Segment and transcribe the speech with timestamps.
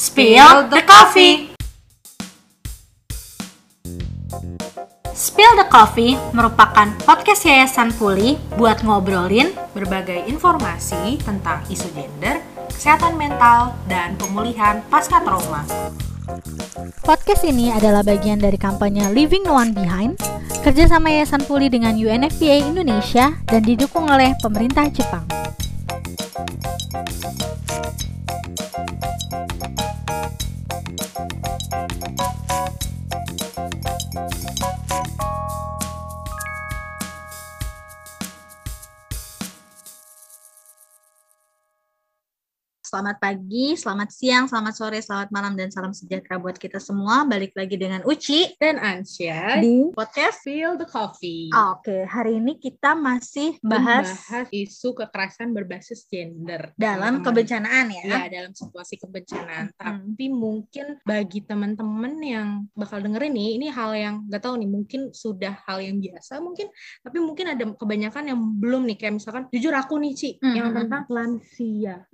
[0.00, 1.52] Spill the Coffee.
[5.12, 12.40] Spill the Coffee merupakan podcast Yayasan Puli buat ngobrolin berbagai informasi tentang isu gender,
[12.72, 15.68] kesehatan mental, dan pemulihan pasca trauma.
[17.04, 20.16] Podcast ini adalah bagian dari kampanye Leaving No One Behind,
[20.64, 25.39] kerjasama Yayasan Puli dengan UNFPA Indonesia dan didukung oleh pemerintah Jepang.
[42.90, 47.22] Selamat pagi, selamat siang, selamat sore, selamat malam, dan salam sejahtera buat kita semua.
[47.22, 51.54] Balik lagi dengan Uci dan Ansya di podcast Feel the Coffee.
[51.70, 57.26] Oke, hari ini kita masih bahas, Membahas isu kekerasan berbasis gender dalam teman-teman.
[57.30, 58.02] kebencanaan ya.
[58.10, 59.70] Ya, dalam situasi kebencanaan.
[59.70, 59.78] Hmm.
[59.78, 65.14] Tapi mungkin bagi teman-teman yang bakal dengerin nih, ini hal yang gak tahu nih, mungkin
[65.14, 66.66] sudah hal yang biasa mungkin,
[67.06, 70.74] tapi mungkin ada kebanyakan yang belum nih, kayak misalkan jujur aku nih, Ci, Hmm, yang
[70.74, 72.10] hmm, tentang lansia.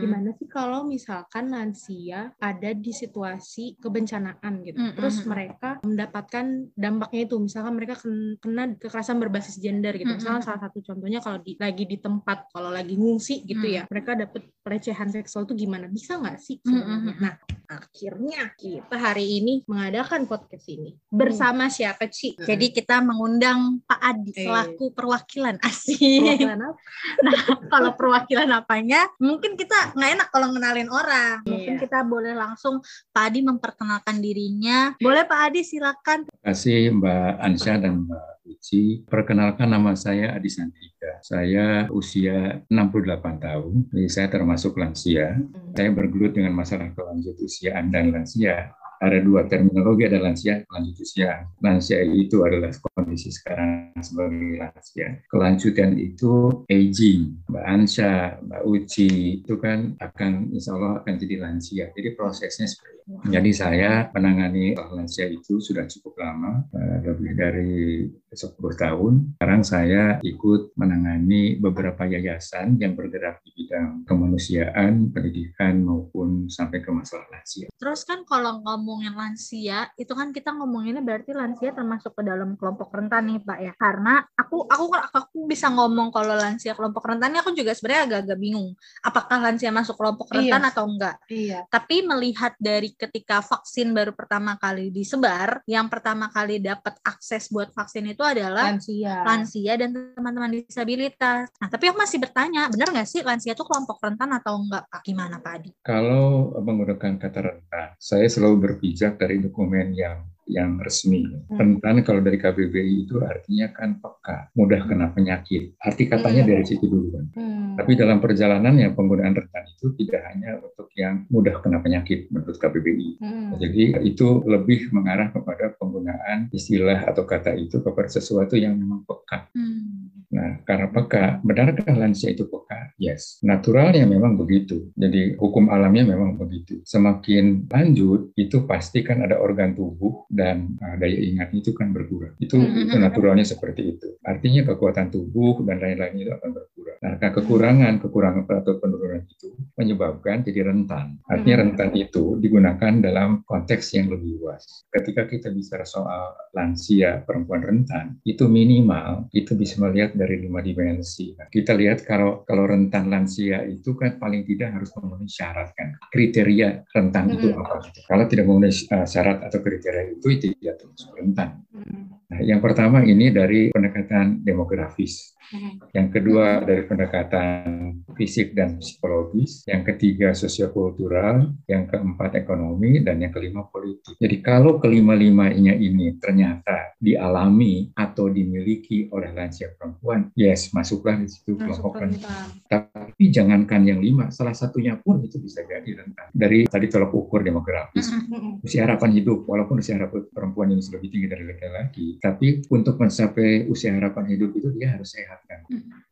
[0.00, 0.04] Mm-mm.
[0.08, 5.28] Gimana sih kalau misalkan lansia ada di situasi kebencanaan gitu, Mm, terus mm, mm.
[5.28, 10.08] mereka mendapatkan dampaknya itu, misalkan mereka ken- kena kekerasan berbasis gender gitu.
[10.08, 13.66] Mm, Misalkan mm, salah satu contohnya kalau di, lagi di tempat, kalau lagi ngungsi gitu
[13.68, 13.74] Mm.
[13.76, 15.84] ya, mereka dapet pelecehan seksual itu gimana?
[15.86, 16.56] Bisa nggak sih?
[16.64, 17.12] Mm, mm, sebenarnya?
[17.12, 17.20] mm.
[17.20, 17.34] Nah,
[17.70, 22.34] akhirnya kita hari ini mengadakan podcast ini bersama siapa Ci?
[22.34, 24.46] Jadi kita mengundang Pak Adi Eh.
[24.46, 25.98] selaku perwakilan asik.
[26.00, 26.78] Perwakilan apa?
[27.26, 27.36] Nah,
[27.68, 31.36] kalau perwakilan apanya, mungkin kita nggak enak kalau ngenalin orang.
[31.44, 31.82] Mungkin Iya.
[31.82, 34.94] kita boleh langsung Pak Adi memperkenalkan dirinya.
[34.98, 36.26] Boleh Pak Adi silakan.
[36.26, 38.84] Terima kasih Mbak Ansya dan Mbak Uci.
[39.06, 41.22] Perkenalkan nama saya Adi Sandrika.
[41.22, 45.36] Saya usia 68 tahun, jadi saya termasuk lansia.
[45.36, 45.72] Hmm.
[45.76, 48.72] Saya bergelut dengan masalah kelanjut usiaan dan lansia.
[49.00, 51.48] Ada dua terminologi, ada lansia, kelanjut usia.
[51.64, 55.24] Lansia itu adalah kondisi sekarang sebagai lansia.
[55.32, 57.48] Kelanjutan itu aging.
[57.48, 58.12] Mbak Ansya,
[58.44, 59.10] Mbak Uci,
[59.40, 61.84] itu kan akan, insya Allah akan jadi lansia.
[61.96, 63.00] Jadi prosesnya seperti itu.
[63.26, 69.34] Jadi saya menangani lansia itu sudah cukup lama, eh, lebih dari 10 tahun.
[69.34, 76.90] Sekarang saya ikut menangani beberapa yayasan yang bergerak di bidang kemanusiaan, pendidikan, maupun sampai ke
[76.94, 77.66] masalah lansia.
[77.74, 82.90] Terus kan kalau ngomongin lansia, itu kan kita ngomonginnya berarti lansia termasuk ke dalam kelompok
[82.90, 83.72] rentan nih Pak ya.
[83.78, 84.84] Karena aku aku
[85.14, 88.74] aku bisa ngomong kalau lansia kelompok rentan ini aku juga sebenarnya agak-agak bingung.
[89.06, 90.70] Apakah lansia masuk kelompok rentan Iya.
[90.74, 91.16] atau enggak?
[91.30, 91.60] Iya.
[91.70, 97.70] Tapi melihat dari ketika vaksin baru pertama kali disebar, yang pertama kali dapat akses buat
[97.70, 99.22] vaksin itu adalah Lansia.
[99.22, 101.46] lansia dan teman-teman disabilitas.
[101.62, 105.06] Nah, tapi aku masih bertanya, benar nggak sih lansia itu kelompok rentan atau enggak, Pak?
[105.06, 105.70] Gimana, Pak Adi?
[105.86, 111.30] Kalau menggunakan kata rentan, saya selalu berpijak dari dokumen yang yang resmi.
[111.48, 115.78] Rentan kalau dari KBBI itu artinya kan peka, mudah kena penyakit.
[115.78, 116.50] Arti katanya Hmm.
[116.50, 117.24] dari situ dulu kan.
[117.38, 117.78] Hmm.
[117.78, 123.22] Tapi dalam perjalanannya penggunaan rentan itu tidak hanya untuk yang mudah kena penyakit menurut KBBI.
[123.22, 123.56] Hmm.
[123.62, 129.48] Jadi itu lebih mengarah kepada penggunaan istilah atau kata itu kepada sesuatu yang memang peka.
[129.54, 130.10] Hmm.
[130.30, 132.94] Nah, karena peka, benarkah lansia itu peka?
[133.02, 133.42] Yes.
[133.42, 134.94] Naturalnya memang begitu.
[134.94, 136.78] Jadi hukum alamnya memang begitu.
[136.86, 142.32] Semakin lanjut, itu pasti kan ada organ tubuh dan uh, daya ingat itu kan berkurang.
[142.40, 144.16] Itu, itu naturalnya seperti itu.
[144.24, 146.96] Artinya kekuatan tubuh dan lain-lain itu akan berkurang.
[147.04, 151.16] Nah, karena kekurangan, kekurangan atau penurunan itu menyebabkan jadi rentan.
[151.24, 151.64] Artinya Hmm.
[151.72, 154.84] rentan itu digunakan dalam konteks yang lebih luas.
[154.92, 161.32] Ketika kita bicara soal lansia perempuan rentan, itu minimal itu bisa melihat dari lima dimensi.
[161.40, 165.96] Nah, kita lihat kalau kalau rentan lansia itu kan paling tidak harus memenuhi syarat kan.
[166.12, 167.62] Kriteria rentan itu Mm-mm.
[167.64, 167.80] apa?
[168.04, 171.50] Kalau tidak memenuhi uh, syarat atau kriteria itu itu tidak termasuk rentan.
[171.72, 172.10] Hmm.
[172.30, 175.34] Nah, yang pertama ini dari pendekatan demografis.
[175.50, 175.82] Hmm.
[175.90, 183.32] Yang kedua dari pendekatan fisik dan psikologis, yang ketiga sosiokultural, yang keempat ekonomi, dan yang
[183.32, 184.20] kelima politik.
[184.20, 191.56] Jadi kalau kelima-limanya ini ternyata dialami atau dimiliki oleh lansia perempuan, yes masuklah di situ
[191.56, 192.60] kelompok rentan.
[192.68, 196.28] Tapi jangankan yang lima, salah satunya pun itu bisa jadi rentan.
[196.36, 198.12] Dari tadi tolak ukur demografis,
[198.60, 203.64] usia harapan hidup, walaupun usia harapan perempuan ini lebih tinggi dari laki-laki, tapi untuk mencapai
[203.72, 205.64] usia harapan hidup itu dia harus sehat kan.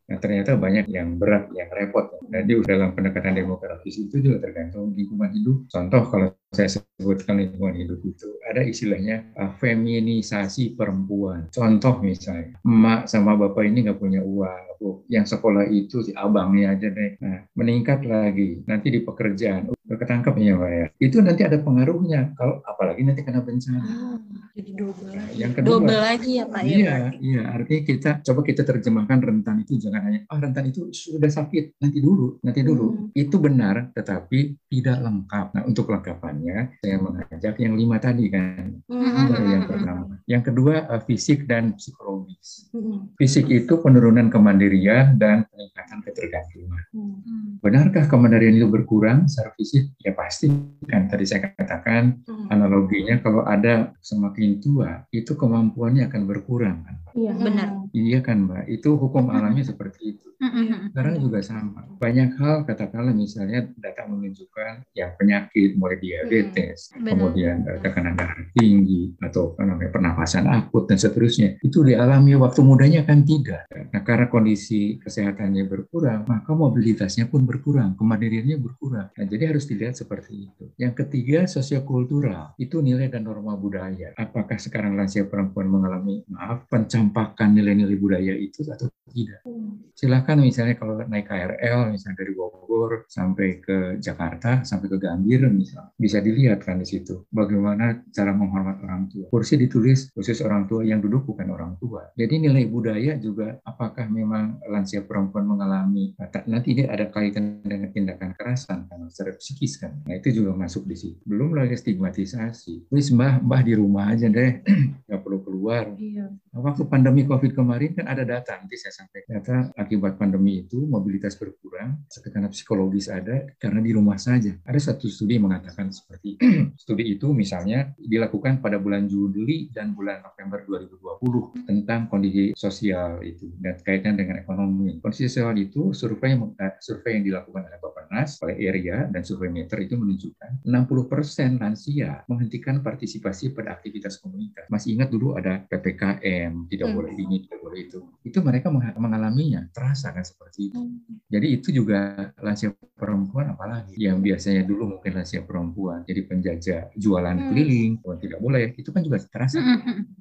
[0.09, 2.09] Nah ternyata banyak yang berat, yang repot.
[2.33, 5.69] Jadi dalam pendekatan demografis itu juga tergantung lingkungan hidup.
[5.69, 11.53] Contoh kalau saya sebutkan lingkungan hidup itu ada istilahnya uh, feminisasi perempuan.
[11.53, 14.69] Contoh misalnya, emak sama bapak ini nggak punya uang,
[15.13, 17.21] yang sekolah itu si abangnya aja deh.
[17.21, 20.87] Nah, meningkat lagi nanti di pekerjaan ketangkep ya Pak ya.
[21.01, 23.81] Itu nanti ada pengaruhnya kalau apalagi nanti kena bencana.
[23.81, 24.19] Ah,
[24.53, 25.09] jadi double.
[25.15, 26.77] Nah, yang kedua, Double lagi ya Pak ya.
[26.77, 27.43] Iya, iya.
[27.49, 31.99] Artinya kita coba kita terjemahkan rentan itu jangan hanya ah rentan itu sudah sakit nanti
[32.03, 32.87] dulu, nanti dulu.
[32.91, 33.07] Hmm.
[33.15, 35.47] Itu benar, tetapi tidak lengkap.
[35.55, 38.83] Nah untuk lengkapannya saya mengajak yang lima tadi kan.
[38.91, 39.31] Hmm.
[39.31, 40.15] Baru yang pertama.
[40.27, 42.69] Yang kedua eh, fisik dan psikologis.
[42.75, 43.15] Hmm.
[43.15, 46.83] Fisik itu penurunan kemandirian dan peningkatan ketergantungan.
[46.91, 47.17] Hmm.
[47.23, 47.49] Hmm.
[47.63, 49.78] Benarkah kemandirian itu berkurang secara fisik?
[50.01, 50.49] Ya pasti
[50.89, 52.49] kan tadi saya katakan Hmm.
[52.49, 56.97] analoginya kalau ada semakin tua itu kemampuannya akan berkurang kan.
[57.13, 57.69] Iya Benar.
[57.93, 60.29] Iya kan Mbak, itu hukum alamnya seperti itu.
[60.39, 60.95] Mm-mm.
[60.95, 61.83] Sekarang juga sama.
[61.99, 67.11] Banyak hal katakanlah misalnya data menunjukkan ya penyakit mulai diabetes, Benar.
[67.19, 71.59] kemudian tekanan darah tinggi atau apa namanya pernapasan akut dan seterusnya.
[71.59, 73.67] Itu dialami waktu mudanya kan tidak.
[73.91, 79.11] Nah, karena kondisi kesehatannya berkurang, maka mobilitasnya pun berkurang, kemandiriannya berkurang.
[79.11, 80.65] Nah, jadi harus dilihat seperti itu.
[80.81, 84.17] Yang ketiga sosiokultural, itu nilai dan norma budaya.
[84.17, 89.41] Apakah sekarang lansia perempuan mengalami maaf pencampakan nilai-nilai budaya itu atau tidak?
[89.45, 89.91] Hmm.
[89.99, 95.91] silakan misalnya kalau naik KRL misalnya dari Bogor sampai ke Jakarta sampai ke Gambir misalnya
[95.99, 100.87] bisa dilihat kan di situ bagaimana cara menghormat orang tua kursi ditulis khusus orang tua
[100.87, 106.31] yang duduk bukan orang tua jadi nilai budaya juga apakah memang lansia perempuan mengalami nah,
[106.47, 109.91] nanti ini ada kaitan dengan tindakan kekerasan kan secara psikis kan.
[110.07, 111.19] Nah itu juga masuk di situ.
[111.27, 112.87] Belum lagi stigmatisasi.
[112.95, 114.63] Wis mbah mbah di rumah aja deh.
[115.11, 115.91] Nggak perlu keluar.
[115.99, 116.31] Iya.
[116.59, 119.39] Waktu pandemi COVID kemarin kan ada data, nanti saya sampaikan.
[119.39, 124.51] Data akibat pandemi itu mobilitas berkurang, tekanan psikologis ada karena di rumah saja.
[124.67, 126.35] Ada satu studi mengatakan seperti
[126.83, 133.55] studi itu misalnya dilakukan pada bulan Juli dan bulan November 2020 tentang kondisi sosial itu
[133.63, 134.99] dan kaitan dengan ekonomi.
[134.99, 139.79] Kondisi sosial itu survei eh, survei yang dilakukan oleh Bappenas, oleh Area dan survei Meter
[139.79, 144.67] itu menunjukkan 60% lansia menghentikan partisipasi pada aktivitas komunitas.
[144.73, 146.97] Masih ingat dulu ada PPKM, tidak Hmm.
[146.97, 147.99] boleh ini, tidak boleh itu.
[148.23, 150.81] Itu mereka meng- mengalaminya, terasa kan seperti itu.
[150.81, 151.21] Hmm.
[151.29, 151.99] Jadi itu juga
[152.39, 157.47] lansia perempuan apalagi yang biasanya dulu mungkin lansia perempuan jadi penjajah jualan Hmm.
[157.49, 159.61] keliling, tidak boleh, itu kan juga terasa.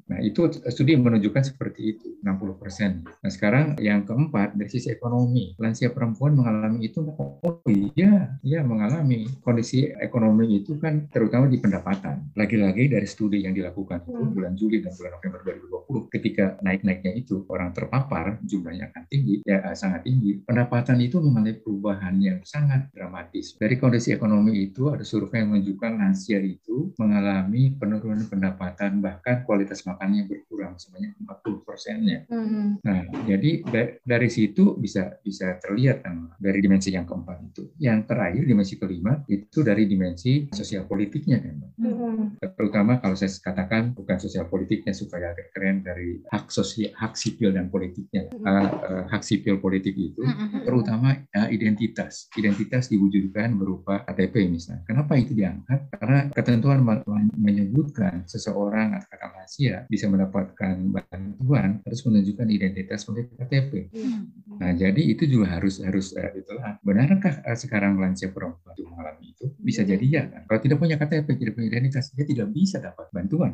[0.08, 0.40] Nah, itu
[0.72, 3.04] studi menunjukkan seperti itu, 60%.
[3.04, 5.52] Nah, sekarang yang keempat, dari sisi ekonomi.
[5.60, 9.28] Lansia perempuan mengalami itu, oh iya, iya mengalami.
[9.44, 12.32] Kondisi ekonomi itu kan terutama di pendapatan.
[12.34, 14.32] Lagi-lagi dari studi yang dilakukan itu Hmm.
[14.32, 19.64] bulan Juli dan bulan November 2020, ketika naik-naiknya itu, orang terpapar, jumlahnya akan tinggi, ya
[19.64, 20.42] eh, sangat tinggi.
[20.44, 23.56] Pendapatan itu mengalami perubahan yang sangat dramatis.
[23.60, 29.84] Dari kondisi ekonomi itu, ada survei yang menunjukkan lansia itu mengalami penurunan pendapatan, bahkan kualitas
[29.84, 32.20] makannya berkurang sebanyak 40 persennya.
[32.30, 32.80] Hmm.
[32.84, 37.64] Nah, jadi da- dari situ bisa bisa terlihat kan dari dimensi yang keempat itu.
[37.82, 41.54] Yang terakhir dimensi kelima itu dari dimensi sosial politiknya kan.
[41.58, 41.72] Mbak.
[41.82, 42.26] Hmm.
[42.38, 45.97] Terutama kalau saya katakan bukan sosial politiknya supaya agak keren dari
[46.32, 48.30] hak sosial hak sipil dan politiknya.
[48.32, 50.64] Eh, eh, hak sipil politik itu Mm-mm.
[50.64, 52.28] terutama eh, identitas.
[52.36, 54.84] Identitas diwujudkan berupa KTP misalnya.
[54.88, 55.92] Kenapa itu diangkat?
[55.94, 57.04] Karena ketentuan me-
[57.38, 63.72] menyebutkan seseorang atau lansia bisa mendapatkan bantuan harus menunjukkan identitas sebagai KTP.
[63.94, 64.20] Iya.
[64.58, 66.82] Nah, jadi itu juga harus harus eh, itulah.
[66.82, 69.46] Benarkah eh, sekarang lansia perempuan itu mengalami itu?
[69.62, 70.42] Bisa jadi ya kan.
[70.50, 73.52] Kalau tidak punya KTP, tidak punya identitas, dia tidak bisa dapat bantuan.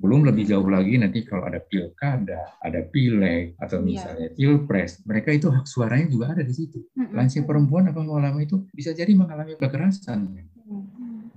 [0.00, 3.86] Belum lebih jauh lagi nanti kalau ada pilkada, ada pileg atau Iya.
[3.86, 6.82] misalnya pilpres, mereka itu hak suaranya juga ada di situ.
[7.14, 10.34] Lansia perempuan apa mengalami itu bisa jadi mengalami kekerasan.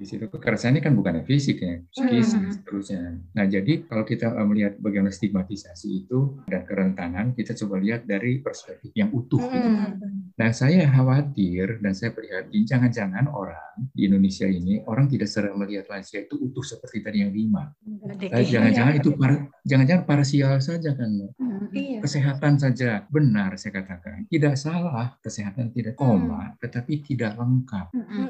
[0.03, 2.43] Di situ kekerasannya kan bukan psikis ya, psikis Hmm.
[2.43, 3.01] dan seterusnya.
[3.31, 8.37] Nah, jadi kalau kita eh, melihat bagaimana stigmatisasi itu dan kerentanan, kita coba lihat dari
[8.37, 9.39] perspektif yang utuh.
[9.39, 9.63] gitu.
[9.63, 10.27] Hmm.
[10.33, 15.87] Nah, saya khawatir dan saya prihatin jangan-jangan orang di Indonesia ini orang tidak sering melihat
[15.87, 17.71] lansia itu utuh seperti tadi yang lima.
[18.19, 21.31] Eh, jangan-jangan itu par- jangan-jangan parsial saja kan, Mbak.
[21.39, 21.51] Mm-mm.
[21.73, 22.05] Iya.
[22.05, 27.87] kesehatan saja benar saya katakan tidak salah kesehatan tidak koma tetapi tidak lengkap.
[27.89, 28.29] Hmm.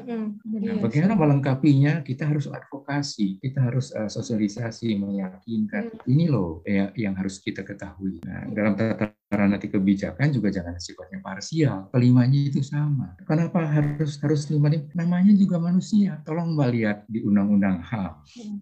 [0.64, 1.20] Iya bagaimana sih.
[1.64, 2.04] Melengkapinya?
[2.04, 6.12] Kita harus advokasi, kita harus uh, sosialisasi, meyakinkan Hmm.
[6.12, 8.20] ini loh ya, yang harus kita ketahui.
[8.24, 11.90] Nah, dalam tata nanti kebijakan juga jangan sifatnya parsial.
[11.90, 13.16] Kelimanya itu sama.
[13.26, 14.86] Kenapa harus harus lima lima?
[14.94, 16.20] Namanya juga manusia.
[16.22, 18.12] Tolong mbak lihat di Undang-Undang HAM.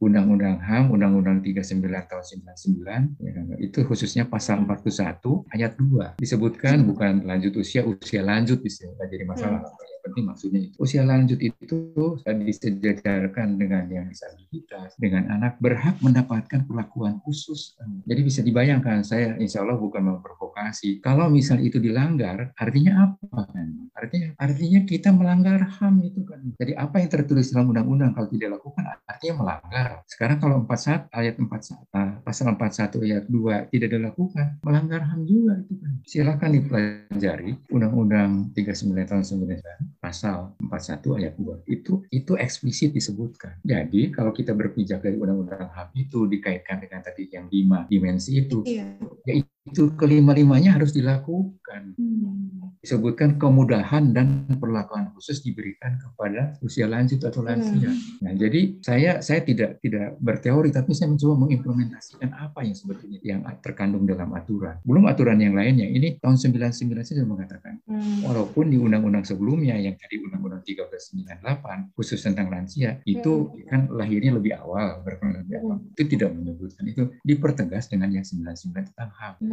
[0.00, 7.26] Undang-Undang HAM, Undang-Undang 39 tahun 99, ya, itu khususnya pasal 41 ayat 2 disebutkan bukan
[7.28, 9.60] lanjut usia, usia lanjut bisa jadi masalah.
[9.60, 10.76] Hmm penting maksudnya itu.
[10.82, 11.78] Usia lanjut itu
[12.26, 17.78] disejajarkan dengan yang disabilitas, dengan anak berhak mendapatkan perlakuan khusus.
[18.04, 20.98] Jadi bisa dibayangkan, saya insya Allah bukan memprovokasi.
[21.00, 23.68] Kalau misal itu dilanggar, artinya apa kan?
[23.94, 26.42] Artinya, artinya kita melanggar HAM itu kan.
[26.58, 29.88] Jadi apa yang tertulis dalam undang-undang kalau tidak dilakukan artinya melanggar.
[30.10, 35.62] Sekarang kalau 41 ayat 41 ah, pasal 41 ayat 2 tidak dilakukan, melanggar HAM juga
[35.62, 35.92] itu kan.
[36.02, 43.62] Silakan dipelajari Undang-Undang 39 tahun 99 pasal 41 ayat 2 itu itu eksplisit disebutkan.
[43.62, 48.66] Jadi kalau kita berpijak dari undang-undang HAM itu dikaitkan dengan tadi yang lima dimensi itu,
[48.66, 48.98] iya.
[49.22, 51.94] ya itu kelima-limanya harus dilakukan.
[51.94, 52.74] Hmm.
[52.82, 57.94] Disebutkan kemudahan dan perlakuan khusus diberikan kepada usia lanjut atau lansia.
[57.94, 58.26] Hmm.
[58.26, 63.46] Nah, jadi saya saya tidak tidak berteori, tapi saya mencoba mengimplementasikan apa yang sebetulnya yang
[63.62, 64.82] terkandung dalam aturan.
[64.82, 65.86] Belum aturan yang lainnya.
[65.86, 68.26] Ini tahun 99 saya sudah mengatakan, hmm.
[68.26, 73.70] walaupun di undang-undang sebelumnya yang tadi undang-undang 1398 khusus tentang lansia itu hmm.
[73.70, 75.78] kan lahirnya lebih awal, berkembang lebih awal.
[75.78, 75.94] Hmm.
[75.94, 79.34] Itu tidak menyebutkan itu dipertegas dengan yang 99 tentang HAM.
[79.38, 79.51] Hmm.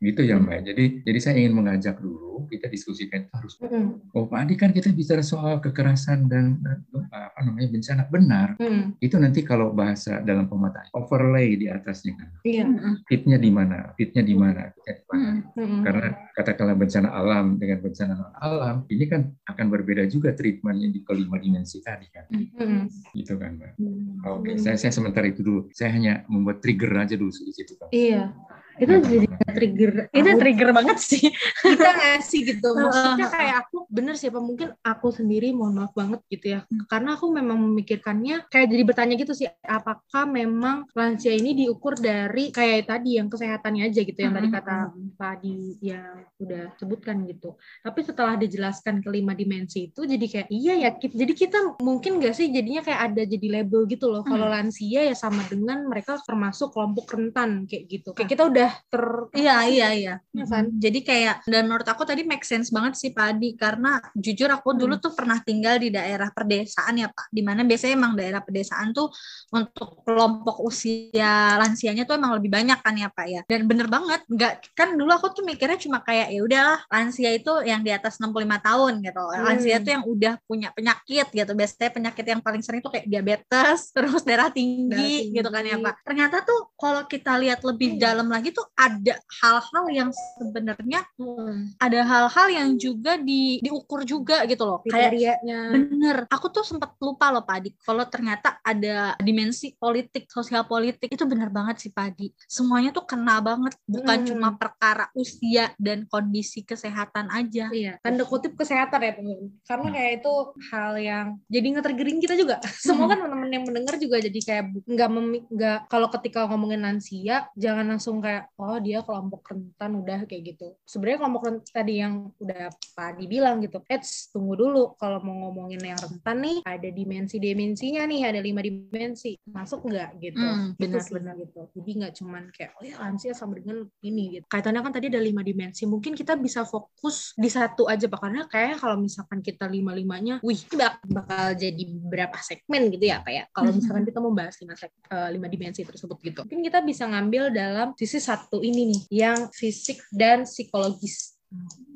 [0.00, 0.60] Gitu ya Mbak.
[0.66, 3.56] Jadi jadi saya ingin mengajak dulu kita diskusikan harus.
[3.58, 3.98] Hmm.
[4.12, 8.48] Oh Pak Adi kan kita bicara soal kekerasan dan, dan apa namanya bencana benar.
[8.60, 8.94] Hmm.
[9.00, 12.28] Itu nanti kalau bahasa dalam pemetaan overlay di atasnya kan.
[12.44, 12.64] Iya.
[13.08, 13.92] Fitnya di mana?
[13.96, 14.70] Fitnya di mana?
[15.10, 15.48] Hmm.
[15.56, 15.80] Hmm.
[15.82, 21.40] Karena katakanlah bencana alam dengan bencana alam ini kan akan berbeda juga treatmentnya di kelima
[21.40, 22.24] dimensi tadi kan.
[22.30, 22.86] Hmm.
[23.16, 23.72] Gitu kan Mbak.
[23.80, 24.22] Hmm.
[24.28, 24.54] Oke, okay.
[24.60, 25.72] saya saya sementara itu dulu.
[25.72, 27.88] Saya hanya membuat trigger aja dulu di situ kan.
[27.90, 28.30] Iya
[28.76, 29.92] itu jadi trigger.
[30.12, 31.32] Itu trigger banget sih.
[31.64, 32.68] Kita ngasih gitu.
[32.76, 36.60] Maksudnya kayak aku bener sih apa mungkin aku sendiri mohon maaf banget gitu ya.
[36.66, 36.84] Hmm.
[36.90, 42.50] karena aku memang memikirkannya kayak jadi bertanya gitu sih apakah memang lansia ini diukur dari
[42.50, 45.08] kayak tadi yang kesehatannya aja gitu yang tadi hmm, kata hmm.
[45.16, 47.54] Pak Adi yang udah sebutkan gitu.
[47.80, 52.50] Tapi setelah dijelaskan kelima dimensi itu jadi kayak iya ya jadi kita mungkin gak sih
[52.50, 54.22] jadinya kayak ada jadi label gitu loh.
[54.26, 58.10] Kalau lansia ya sama dengan mereka termasuk kelompok rentan kayak gitu.
[58.12, 59.04] Kayak kita udah udah ter
[59.38, 63.14] iya iya iya ya kan jadi kayak dan menurut aku tadi make sense banget sih
[63.14, 64.78] Pak Adi karena jujur aku hmm.
[64.82, 68.90] dulu tuh pernah tinggal di daerah pedesaan ya Pak di mana biasanya emang daerah pedesaan
[68.90, 69.06] tuh
[69.54, 74.26] untuk kelompok usia lansianya tuh emang lebih banyak kan ya Pak ya dan bener banget
[74.26, 78.18] nggak kan dulu aku tuh mikirnya cuma kayak ya udahlah lansia itu yang di atas
[78.18, 78.34] 65
[78.66, 79.44] tahun gitu hmm.
[79.46, 83.78] lansia tuh yang udah punya penyakit gitu biasanya penyakit yang paling sering tuh kayak diabetes
[83.94, 85.36] terus darah tinggi, darah tinggi.
[85.38, 88.00] gitu kan ya Pak ternyata tuh kalau kita lihat lebih hmm.
[88.02, 90.10] dalam lagi tuh ada hal-hal yang
[90.40, 91.76] sebenarnya hmm.
[91.76, 94.80] ada hal-hal yang juga di diukur juga gitu loh.
[94.80, 101.12] Kriterianya bener aku tuh sempat lupa loh Padi kalau ternyata ada dimensi politik sosial politik
[101.12, 104.28] itu bener banget sih Padi semuanya tuh kena banget bukan hmm.
[104.32, 107.68] cuma perkara usia dan kondisi kesehatan aja.
[107.68, 110.34] Iya tanda kutip kesehatan ya teman karena kayak itu
[110.72, 112.56] hal yang jadi nge-triggering kita juga.
[112.86, 115.08] Semua kan teman-teman yang mendengar juga jadi kayak nggak
[115.52, 120.76] nggak kalau ketika ngomongin lansia jangan langsung kayak oh dia kelompok rentan udah kayak gitu.
[120.86, 125.80] Sebenarnya kelompok rentan tadi yang udah Pak dibilang gitu Eits, tunggu dulu kalau mau ngomongin
[125.80, 130.10] yang rentan nih ada dimensi-dimensinya nih ada lima dimensi masuk nggak?
[130.20, 130.36] Gitu.
[130.36, 131.62] Hmm, benar-benar gitu.
[131.72, 134.44] Jadi nggak cuman kayak oh ya lansia sama dengan ini gitu.
[134.50, 138.20] Kaitannya kan tadi ada lima dimensi mungkin kita bisa fokus di satu aja pak.
[138.20, 140.60] Karena kayak kalau misalkan kita lima limanya wih
[141.08, 143.44] bakal jadi berapa segmen gitu ya pak ya.
[143.50, 146.40] Kalau misalkan kita mau bahas lima, uh, lima dimensi tersebut gitu.
[146.44, 151.36] Mungkin kita bisa ngambil dalam sisi satu ini nih yang fisik dan psikologis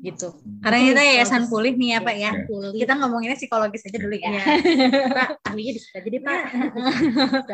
[0.01, 0.33] gitu.
[0.65, 2.31] Karena kita yayasan pulih nih ya Pak ya.
[2.49, 2.73] Pulih.
[2.73, 4.31] Kita ngomonginnya psikologis aja dulu ya.
[4.33, 4.43] ya.
[5.17, 6.41] Pak, ahlinya di situ aja deh Pak.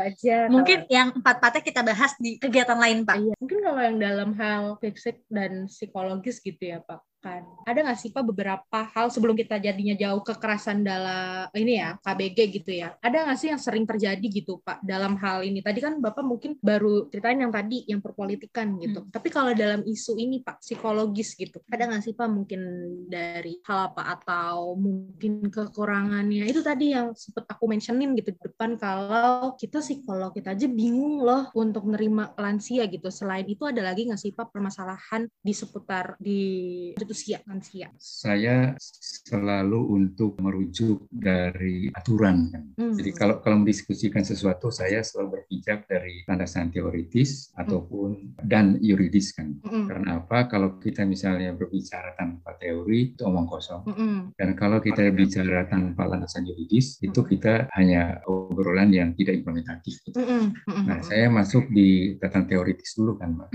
[0.08, 0.38] aja.
[0.48, 0.94] Mungkin kalau...
[0.94, 3.18] yang empat patnya kita bahas di kegiatan lain Pak.
[3.20, 3.36] Iya.
[3.42, 7.44] Mungkin kalau yang dalam hal fisik dan psikologis gitu ya Pak kan.
[7.68, 12.38] Ada nggak sih pak beberapa hal sebelum kita jadinya jauh kekerasan dalam ini ya KBG
[12.62, 12.96] gitu ya?
[13.04, 15.60] Ada nggak sih yang sering terjadi gitu pak dalam hal ini?
[15.60, 19.04] Tadi kan bapak mungkin baru ceritain yang tadi yang perpolitikan gitu.
[19.04, 19.12] Hmm.
[19.12, 22.62] tapi kalau dalam isu ini pak psikologis gitu ada nggak sih pak mungkin
[23.12, 24.16] dari hal apa?
[24.16, 26.48] Atau mungkin kekurangannya?
[26.48, 31.52] Itu tadi yang sempat aku mentionin gitu depan kalau kita psikolog kita aja bingung loh
[31.58, 33.12] untuk nerima lansia gitu.
[33.12, 36.42] Selain itu ada lagi nggak sih Pak permasalahan di seputar di
[37.18, 37.90] usia lansia?
[37.98, 38.78] Saya
[39.26, 42.64] selalu untuk merujuk dari aturan kan.
[42.78, 42.94] Hmm.
[42.94, 47.62] Jadi kalau kalau mendiskusikan sesuatu saya selalu berpijak dari landasan teoritis hmm.
[47.66, 48.10] ataupun
[48.46, 49.58] dan yuridis kan.
[49.66, 49.90] Hmm.
[49.90, 50.46] Karena apa?
[50.46, 53.82] Kalau kita misalnya berbicara tanpa teori itu omong kosong.
[53.90, 54.20] Hmm.
[54.38, 59.98] Dan kalau kita bicara tanpa landasan yuridis itu kita hanya obrolan yang tidak implementatif.
[60.06, 60.22] Gitu.
[60.86, 63.50] Nah, saya masuk di tatanan teoritis dulu kan, Mbak.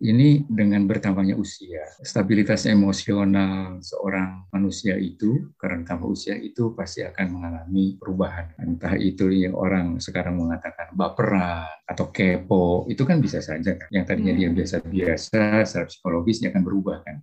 [0.00, 7.26] Ini dengan bertambahnya usia, stabilitas emosional seorang manusia itu karena tambah usia itu pasti akan
[7.32, 8.52] mengalami perubahan.
[8.60, 13.88] Entah itu yang orang sekarang mengatakan baperan atau kepo, itu kan bisa saja kan.
[13.88, 17.16] Yang tadinya dia biasa-biasa, secara psikologis dia akan berubah kan.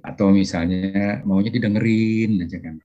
[0.00, 2.80] Atau misalnya maunya didengerin aja kan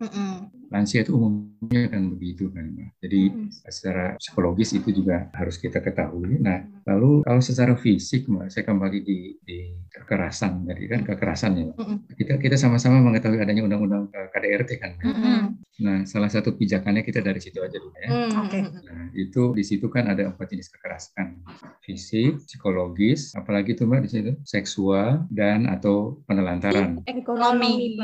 [0.75, 2.67] lansia itu umumnya kan begitu kan
[3.00, 3.48] jadi hmm.
[3.72, 9.00] secara psikologis itu juga harus kita ketahui nah lalu kalau secara fisik mbak saya kembali
[9.00, 12.12] di, di kekerasan jadi kan kekerasan ya hmm.
[12.20, 15.63] kita kita sama-sama mengetahui adanya undang-undang KDRT kan hmm.
[15.75, 18.32] Nah salah satu pijakannya kita dari situ aja dulu ya hmm.
[18.48, 18.62] okay.
[18.63, 21.44] nah itu di situ kan ada empat jenis kekerasan
[21.84, 28.00] fisik psikologis apalagi itu mbak di situ seksual dan atau penelantaran ekonomi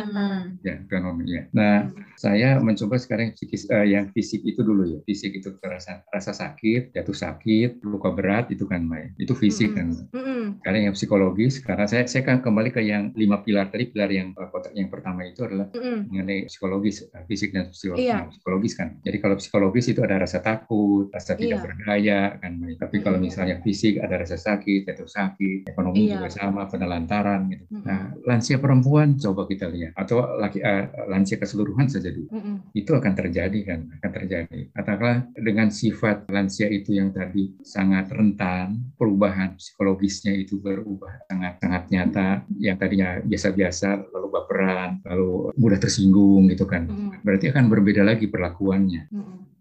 [0.68, 1.88] ya ekonomi ya nah
[2.22, 5.00] saya mencoba sekarang psikis, uh, yang fisik itu dulu ya.
[5.10, 9.10] Fisik itu rasa rasa sakit, jatuh sakit, luka berat itu kan Maya.
[9.18, 9.78] Itu fisik mm -hmm.
[9.82, 9.88] kan.
[10.14, 10.44] Mm -hmm.
[10.62, 13.90] Karena yang psikologis, karena saya saya kan kembali ke yang lima pilar tadi.
[13.90, 15.98] Pilar yang uh, kotak yang pertama itu adalah mm -hmm.
[16.14, 18.18] mengenai psikologis, uh, fisik dan psikologis, iya.
[18.32, 18.90] psikologis kan.
[19.06, 21.64] Jadi kalau psikologis itu ada rasa takut, rasa tidak iya.
[21.64, 22.52] berdaya kan.
[22.82, 26.18] Tapi kalau misalnya fisik ada rasa sakit, jatuh sakit, ekonomi iya.
[26.18, 27.64] juga sama, penelantaran gitu.
[27.70, 27.86] Mm -hmm.
[27.86, 32.30] Nah, lansia perempuan coba kita lihat atau laki uh, lansia keseluruhan saja dulu.
[32.32, 38.08] Mm itu akan terjadi kan akan terjadi katakanlah dengan sifat lansia itu yang tadi sangat
[38.12, 45.80] rentan perubahan psikologisnya itu berubah sangat sangat nyata yang tadinya biasa-biasa lalu baperan lalu mudah
[45.80, 46.88] tersinggung gitu kan
[47.22, 49.10] berarti akan berbeda lagi perlakuannya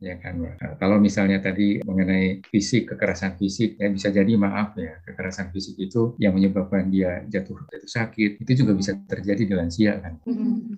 [0.00, 4.96] ya kan Nah, kalau misalnya tadi mengenai fisik kekerasan fisik ya bisa jadi maaf ya
[5.04, 10.00] kekerasan fisik itu yang menyebabkan dia jatuh jatuh sakit itu juga bisa terjadi di lansia
[10.00, 10.16] kan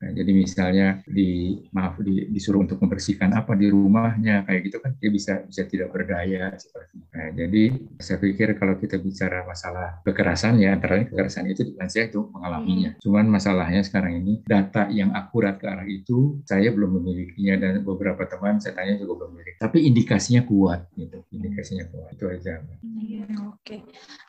[0.03, 4.93] nah, jadi misalnya di maaf di, disuruh untuk membersihkan apa di rumahnya kayak gitu kan
[4.99, 7.07] dia bisa bisa tidak berdaya seperti itu.
[7.13, 7.63] Nah, jadi
[8.01, 12.27] saya pikir kalau kita bicara masalah kekerasan ya antara lain kekerasan itu di lansia itu
[12.33, 12.97] mengalaminya.
[12.99, 18.25] Cuman masalahnya sekarang ini data yang akurat ke arah itu saya belum memilikinya dan beberapa
[18.27, 19.12] teman saya tanya juga
[19.59, 22.13] Tapi indikasinya kuat gitu, indikasinya kuat.
[22.19, 22.63] Itu aja.
[22.83, 23.77] Iya, oke.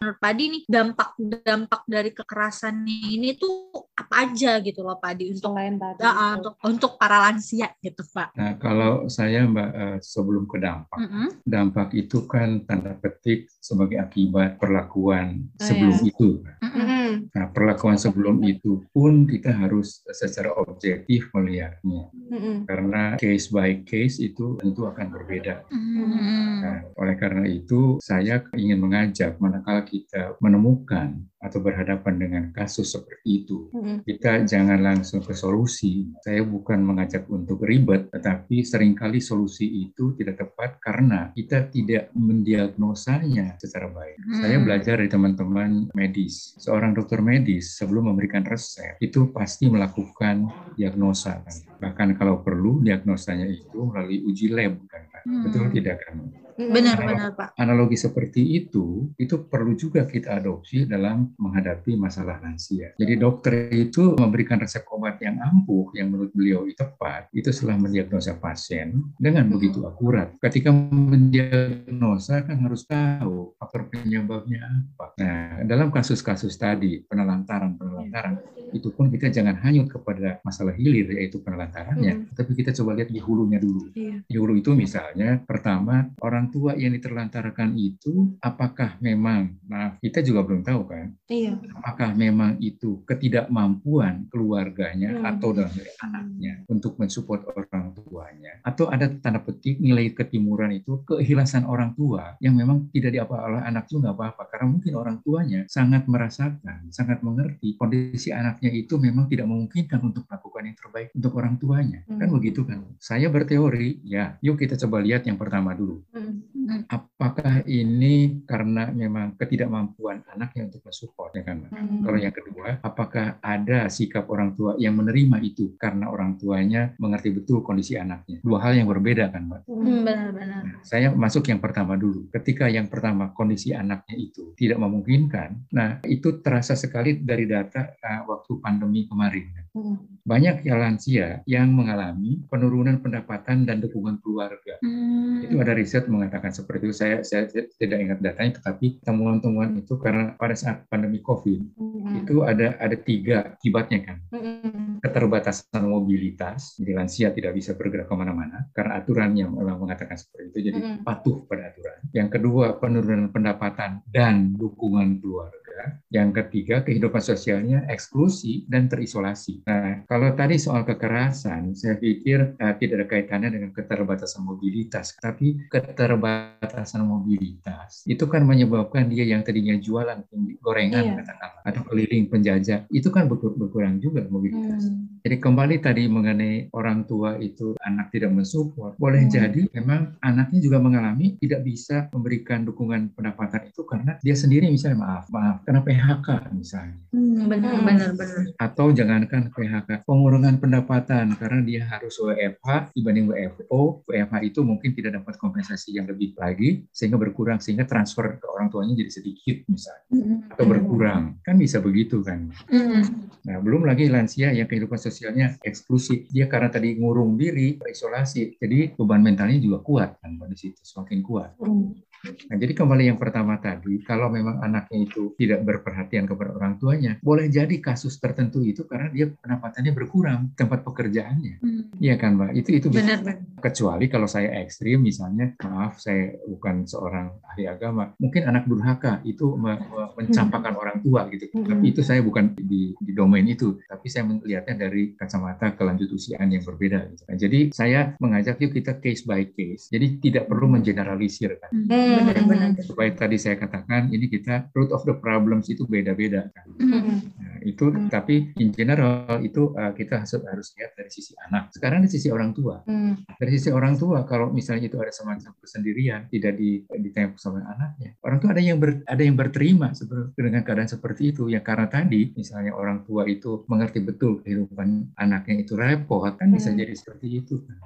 [0.02, 5.78] Menurut Padi nih dampak-dampak dari kekerasan ini tuh apa aja gitu loh Padi untuk lain
[5.78, 6.02] tadi.
[6.02, 8.34] Uh, untuk untuk para lansia gitu Pak.
[8.34, 10.98] Nah, kalau saya Mbak uh, sebelum ke dampak.
[10.98, 11.28] Mm -hmm.
[11.46, 16.10] Dampak itu kan tanda petik sebagai akibat perlakuan oh, sebelum ya.
[16.10, 16.30] itu.
[16.42, 17.10] Mm -hmm.
[17.38, 22.10] Nah, perlakuan sebelum itu pun kita harus secara objektif melihatnya.
[22.10, 22.56] Mm -hmm.
[22.66, 25.70] Karena case by case itu tentu akan berbeda.
[25.70, 26.54] Mm -hmm.
[26.66, 33.44] nah, oleh karena itu saya ingin mengajak manakala kita menemukan atau berhadapan dengan kasus seperti
[33.44, 33.83] itu, mm-hmm.
[34.04, 36.10] Kita jangan langsung ke solusi.
[36.24, 42.10] Saya bukan mengajak untuk ribet, tetapi sering kali solusi itu tidak tepat karena kita tidak
[42.16, 44.18] mendiagnosanya secara baik.
[44.20, 44.42] Mm-hmm.
[44.42, 46.56] Saya belajar dari teman-teman medis.
[46.60, 50.48] Seorang dokter medis sebelum memberikan resep itu pasti melakukan
[50.80, 51.58] diagnosa kan.
[51.84, 55.04] Bahkan kalau perlu diagnosanya itu melalui uji lab kan.
[55.24, 55.44] Hmm.
[55.48, 56.16] Betul tidak kan?
[56.54, 57.58] Benar-benar Pak.
[57.58, 62.94] Analogi seperti itu, itu perlu juga kita adopsi dalam menghadapi masalah lansia.
[62.98, 67.82] Jadi dokter itu memberikan resep obat yang ampuh, yang menurut beliau itu tepat, itu setelah
[67.82, 70.34] mendiagnosa pasien dengan begitu akurat.
[70.38, 75.18] Ketika mendiagnosa kan harus tahu faktor penyebabnya apa.
[75.18, 78.38] Nah, dalam kasus-kasus tadi, penelantaran, penelantaran,
[78.74, 82.34] itu pun kita jangan hanyut kepada masalah hilir, yaitu penelantarannya, hmm.
[82.34, 83.94] tapi kita coba lihat di hulunya dulu.
[83.94, 84.26] Iya.
[84.26, 85.13] Di hulu itu misalnya,
[85.46, 91.54] pertama, orang tua yang diterlantarkan itu apakah memang maaf kita juga belum tahu kan iya.
[91.78, 95.30] apakah memang itu ketidakmampuan keluarganya hmm.
[95.36, 101.68] atau dari anaknya untuk mensupport orang tuanya atau ada tanda petik nilai ketimuran itu keikhlasan
[101.68, 105.62] orang tua yang memang tidak diapa oleh anak itu nggak apa-apa karena mungkin orang tuanya
[105.68, 111.34] sangat merasakan sangat mengerti kondisi anaknya itu memang tidak memungkinkan untuk melakukan yang terbaik untuk
[111.38, 112.22] orang tuanya kan hmm.
[112.22, 116.53] kan begitu kan saya berteori ya yuk kita coba lihat yang pertama dulu hmm.
[116.88, 121.58] Apakah ini karena memang ketidakmampuan anaknya untuk mensupport ya kan?
[121.70, 122.02] Hmm.
[122.06, 127.34] Kalau yang kedua, apakah ada sikap orang tua yang menerima itu karena orang tuanya mengerti
[127.34, 128.40] betul kondisi anaknya?
[128.46, 129.62] Dua hal yang berbeda kan, Mbak.
[129.68, 130.62] Hmm, benar-benar.
[130.64, 132.30] Nah, saya masuk yang pertama dulu.
[132.32, 138.22] Ketika yang pertama kondisi anaknya itu tidak memungkinkan, nah itu terasa sekali dari data uh,
[138.30, 139.52] waktu pandemi kemarin.
[139.74, 139.98] Hmm.
[140.24, 144.80] Banyak ya lansia yang mengalami penurunan pendapatan dan dukungan keluarga.
[144.80, 145.44] Hmm.
[145.44, 146.96] Itu ada riset mengatakan seperti itu.
[146.96, 151.62] Saya, saya tidak ingat datanya, tetapi temuan-temuan itu karena pada saat pandemi COVID
[152.04, 152.20] Hmm.
[152.20, 155.00] itu ada ada tiga akibatnya kan Hmm.
[155.00, 160.52] keterbatasan mobilitas jadi lansia tidak bisa bergerak ke mana-mana karena aturan yang memang mengatakan seperti
[160.52, 161.08] itu jadi Mm-mm.
[161.08, 165.63] patuh pada aturan yang kedua penurunan pendapatan dan dukungan keluarga
[166.10, 172.74] yang ketiga kehidupan sosialnya eksklusi dan terisolasi nah kalau tadi soal kekerasan saya pikir eh,
[172.78, 179.74] tidak ada kaitannya dengan keterbatasan mobilitas tapi keterbatasan mobilitas itu kan menyebabkan dia yang tadinya
[179.76, 180.24] jualan
[180.62, 181.14] gorengan Iya.
[181.20, 185.20] katakanlah atau keliling penjajah itu kan berkur- berkurang juga mobilitas Hmm.
[185.26, 189.32] jadi kembali tadi mengenai orang tua itu anak tidak mensupport, boleh Hmm.
[189.32, 195.00] jadi memang anaknya juga mengalami tidak bisa memberikan dukungan pendapatan itu karena dia sendiri misalnya
[195.00, 198.42] maaf maaf karena PHK misalnya Hmm, benar-benar benar.
[198.58, 205.22] atau jangankan PHK pengurangan pendapatan karena dia harus WFH dibanding WFO WFH itu mungkin tidak
[205.22, 210.06] dapat kompensasi yang lebih lagi sehingga berkurang sehingga transfer ke orang tuanya jadi sedikit misalnya
[210.10, 210.38] Hmm.
[210.50, 213.30] atau berkurang kan bisa begitu kan Hmm.
[213.44, 216.32] Nah, belum lagi lansia yang kehidupan sosialnya eksklusif.
[216.32, 221.20] Dia karena tadi ngurung diri, terisolasi, jadi beban mentalnya juga kuat kan pada situ, semakin
[221.20, 221.52] kuat.
[221.60, 221.92] Hmm.
[222.24, 227.20] Nah, jadi kembali yang pertama tadi, kalau memang anaknya itu tidak berperhatian kepada orang tuanya,
[227.20, 231.60] boleh jadi kasus tertentu itu karena dia pendapatannya berkurang, tempat pekerjaannya.
[231.60, 231.84] Hmm.
[232.00, 232.52] Iya kan, Mbak?
[232.56, 233.04] Itu itu bisa.
[233.04, 233.36] Benar-benar.
[233.60, 239.56] Kecuali kalau saya ekstrim, misalnya, maaf, saya bukan seorang ahli agama, mungkin anak durhaka itu
[239.60, 241.52] me- me- mencampakkan orang tua gitu.
[241.52, 241.76] Hmm.
[241.76, 246.56] Tapi itu saya bukan di, di domain itu, tapi saya melihatnya dari kacamata kelanjut usiaan
[246.56, 247.04] yang berbeda.
[247.12, 247.24] Gitu.
[247.28, 249.92] Nah, jadi saya mengajak yuk kita case by case.
[249.92, 251.60] Jadi tidak perlu mengeneralisir.
[251.60, 251.72] Kan.
[251.72, 252.13] Hmm.
[252.22, 252.70] Benar-benar.
[252.84, 256.52] Supaya tadi saya katakan ini kita root of the problems itu beda-beda.
[256.54, 256.66] Kan.
[256.78, 257.18] Hmm.
[257.40, 258.10] Nah, itu Hmm.
[258.12, 261.72] tapi in general itu uh, kita harus harus lihat dari sisi anak.
[261.72, 262.84] Sekarang dari sisi orang tua.
[262.86, 263.18] Hmm.
[263.40, 268.14] Dari sisi orang tua, kalau misalnya itu ada semacam kesendirian, tidak di ditengok sama anaknya,
[268.22, 271.48] orang tua ada yang ber, ada yang berterima seperti dengan keadaan seperti itu.
[271.50, 276.70] Ya karena tadi misalnya orang tua itu mengerti betul kehidupan anaknya itu repot, kan bisa
[276.74, 276.80] Hmm.
[276.80, 277.56] jadi seperti itu.
[277.64, 277.78] kan.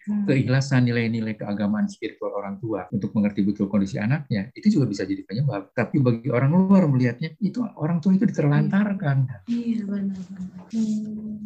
[0.00, 0.24] Hmm.
[0.24, 5.20] Keikhlasan nilai-nilai keagamaan spiritual orang tua untuk mengerti betul kondisi anaknya itu juga bisa jadi
[5.28, 5.76] penyebab.
[5.76, 9.44] Tapi bagi orang luar melihatnya itu orang tua itu diterlantarkan.
[9.44, 9.84] Iya.
[10.70, 11.40] Hmm.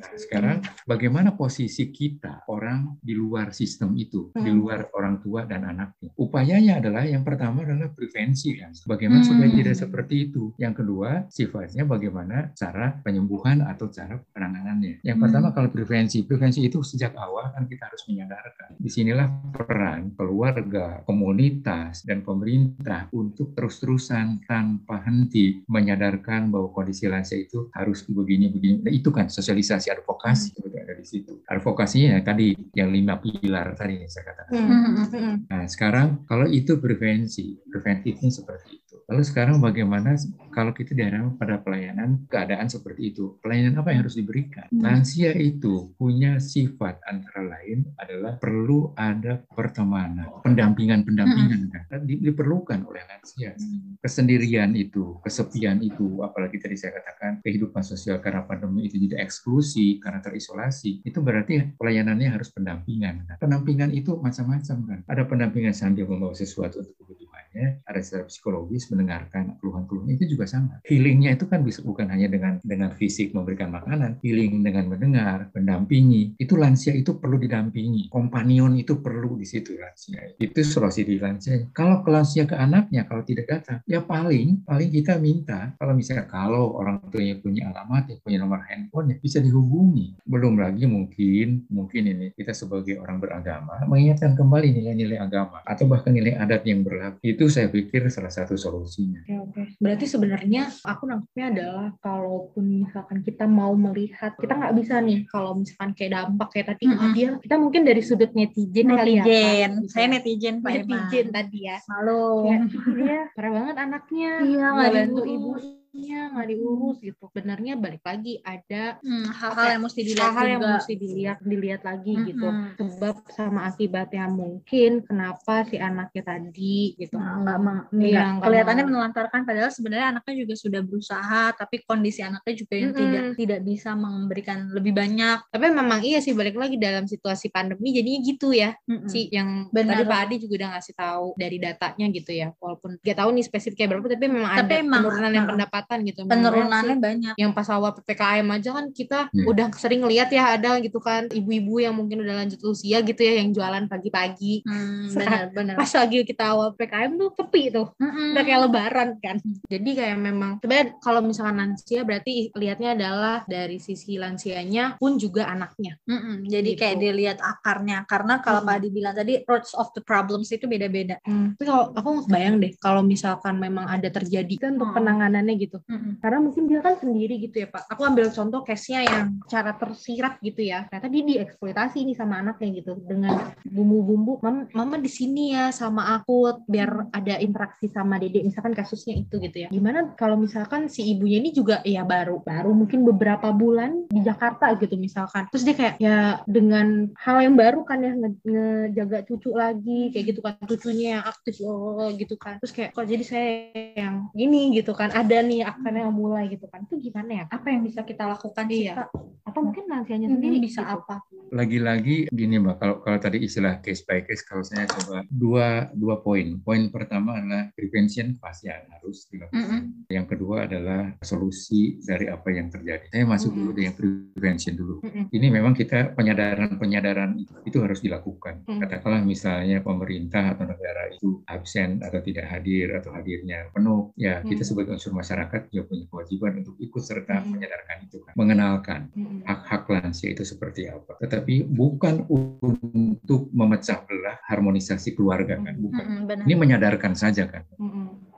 [0.00, 4.58] Nah, sekarang bagaimana posisi kita orang di luar sistem itu, di Hmm.
[4.58, 6.10] luar orang tua dan anaknya?
[6.16, 8.72] Upayanya adalah yang pertama adalah prevensi kan.
[8.88, 9.28] Bagaimana Hmm.
[9.36, 10.56] supaya tidak seperti itu?
[10.56, 15.04] Yang kedua, sifatnya bagaimana cara penyembuhan atau cara penanganannya.
[15.04, 15.24] Yang Hmm.
[15.28, 18.78] pertama kalau prevensi, prevensi itu sejak awal kan kita harus menyadarkan.
[18.78, 27.40] Di sinilah peran keluarga, komunitas, dan pemerintah untuk terus-terusan tanpa henti menyadarkan bahwa kondisi lansia
[27.40, 28.86] itu harus begini-begini.
[28.86, 31.42] Nah, itu kan sosialisasi advokasi itu ada di situ.
[31.46, 34.52] Advokasinya ya tadi yang lima pilar tadi yang saya katakan.
[34.54, 34.68] Hmm.
[34.70, 35.06] Hmm.
[35.10, 35.36] Hmm.
[35.46, 38.79] Nah, sekarang kalau itu prevensi, preventifnya seperti itu.
[39.10, 40.14] Lalu sekarang bagaimana
[40.54, 43.42] kalau kita dihadapkan pada pelayanan keadaan seperti itu?
[43.42, 44.70] Pelayanan apa yang harus diberikan?
[44.70, 44.86] Hmm.
[44.86, 53.02] Lansia itu punya sifat antara lain adalah perlu ada pertemanan, pendampingan-pendampingan kan Di- diperlukan oleh
[53.10, 53.58] lansia.
[53.98, 59.98] Kesendirian itu, kesepian itu, apalagi tadi saya katakan kehidupan sosial karena pandemi itu jadi eksklusi
[59.98, 61.02] karena terisolasi.
[61.02, 63.26] Itu berarti pelayanannya harus pendampingan.
[63.26, 64.98] Nah, pendampingan itu macam-macam kan.
[65.10, 70.84] Ada pendampingan sambil membawa sesuatu untuk kebutuhannya, ada secara psikologis mendengarkan keluhan-keluhan itu juga sama.
[70.84, 76.36] Healingnya itu kan bisa bukan hanya dengan dengan fisik memberikan makanan, healing dengan mendengar, mendampingi.
[76.36, 78.12] Itu lansia itu perlu didampingi.
[78.12, 80.36] Kompanion itu perlu di situ lansia.
[80.36, 81.72] Itu solusi di lansia.
[81.72, 86.28] Kalau ke lansia ke anaknya kalau tidak datang, ya paling paling kita minta kalau misalnya
[86.28, 90.20] kalau orang tuanya punya alamat, ya punya nomor handphone, ya bisa dihubungi.
[90.28, 96.12] Belum lagi mungkin mungkin ini kita sebagai orang beragama mengingatkan kembali nilai-nilai agama atau bahkan
[96.12, 97.22] nilai adat yang berlaku.
[97.24, 98.58] Itu saya pikir salah satu
[98.90, 99.20] solusinya.
[99.22, 99.62] Oke, oke.
[99.78, 105.54] Berarti sebenarnya aku nangkepnya adalah kalaupun misalkan kita mau melihat, kita nggak bisa nih kalau
[105.54, 107.12] misalkan kayak dampak kayak tadi Mm-mm.
[107.14, 109.24] dia, kita mungkin dari sudut netizen, kali ya.
[109.24, 109.70] Netizen.
[109.70, 109.90] Pak.
[109.94, 111.78] Saya netizen Pak netizen tadi ya.
[111.86, 112.50] Halo.
[112.98, 115.79] Dia parah banget anaknya, Iya, nggak bantu diurus.
[116.00, 117.22] Anaknya nggak diurus gitu.
[117.28, 122.14] Sebenarnya balik lagi ada Hmm, hal-hal yang mesti dilihat hal-hal yang mesti dilihat dilihat lagi
[122.24, 122.48] gitu.
[122.48, 122.72] Mm-mm.
[122.80, 127.16] sebab sama akibatnya mungkin kenapa si anaknya tadi gitu.
[127.20, 132.54] Nah, nggak nggak- nggak kelihatannya menelantarkan padahal sebenarnya anaknya juga sudah berusaha tapi kondisi anaknya
[132.56, 133.00] juga yang Mm-mm.
[133.04, 135.38] tidak tidak bisa memberikan lebih banyak.
[135.52, 138.72] Tapi memang iya sih balik lagi dalam situasi pandemi jadinya gitu ya.
[138.88, 139.08] Mm-mm.
[139.12, 140.00] si yang Benar.
[140.00, 142.48] tadi Pak Adi juga udah ngasih tahu dari datanya gitu ya.
[142.56, 145.52] Walaupun gak tahu nih spesifik kayak berapa tapi memang Tapi ada emang, penurunan yang uh,
[145.90, 149.46] pendapatan gitu penurunannya banyak yang pas awal PPKM aja kan kita Hmm.
[149.46, 153.42] udah sering lihat ya ada gitu kan ibu-ibu yang mungkin udah lanjut usia gitu ya
[153.42, 157.86] yang jualan pagi-pagi Hmm, Saat- benar benar pas lagi kita awal PPKM tuh sepi tuh
[157.96, 158.32] Mm-mm.
[158.32, 163.78] udah kayak lebaran kan jadi kayak memang sebenarnya kalau misalkan lansia berarti lihatnya adalah dari
[163.78, 166.46] sisi lansianya pun juga anaknya Mm-mm.
[166.46, 166.78] jadi Gitu.
[166.78, 168.66] kayak dilihat akarnya karena kalau Mm.
[168.66, 172.70] Pak Adi bilang tadi roots of the problems itu beda-beda tapi kalau aku bayang deh
[172.76, 174.96] kalau misalkan memang ada terjadi kan untuk Hmm.
[174.96, 176.18] penanganannya gitu Mm-mm.
[176.18, 177.86] karena mungkin dia kan sendiri gitu ya pak.
[177.92, 180.88] Aku ambil contoh case-nya yang cara tersirat gitu ya.
[180.90, 186.16] Ternyata dia dieksploitasi nih sama anaknya gitu dengan bumbu-bumbu mama, mama di sini ya sama
[186.18, 189.68] aku biar ada interaksi sama dedek misalkan kasusnya itu gitu ya.
[189.70, 194.72] Gimana kalau misalkan si ibunya ini juga ya baru baru mungkin beberapa bulan di Jakarta
[194.80, 195.46] gitu misalkan.
[195.52, 200.24] Terus dia kayak ya dengan hal yang baru kan ya nge- ngejaga cucu lagi kayak
[200.34, 200.54] gitu kan.
[200.64, 202.56] Cucunya yang aktif loh gitu kan.
[202.62, 203.50] Terus kayak kok jadi saya
[203.96, 205.12] yang gini gitu kan.
[205.12, 208.64] Ada nih akarnya yang mulai gitu kan itu gimana ya apa yang bisa kita lakukan
[208.66, 208.94] sih Iya.
[209.04, 209.08] Kak?
[209.40, 210.94] atau mungkin lansianya Ini sendiri bisa gitu.
[211.02, 211.16] apa
[211.50, 216.22] lagi-lagi gini mbak kalau kalau tadi istilah case by case kalau saya coba dua dua
[216.22, 219.80] poin poin pertama adalah prevention pasti harus dilakukan Mm-mm.
[220.06, 223.76] yang kedua adalah solusi dari apa yang terjadi saya masuk dulu Mm-mm.
[223.76, 225.24] deh yang prevention dulu Mm-mm.
[225.34, 228.78] ini memang kita penyadaran penyadaran itu, itu harus dilakukan Mm.
[228.86, 234.62] katakanlah misalnya pemerintah atau negara itu absen atau tidak hadir atau hadirnya penuh ya kita
[234.62, 234.68] Mm.
[234.70, 239.00] sebagai unsur masyarakat juga punya kewajiban untuk ikut serta menyadarkan itu kan mengenalkan
[239.44, 241.18] hak-hak lansia itu seperti apa.
[241.18, 246.04] Tetapi bukan untuk memecah belah harmonisasi keluarga kan, bukan.
[246.26, 247.66] Benar Ini menyadarkan saja kan.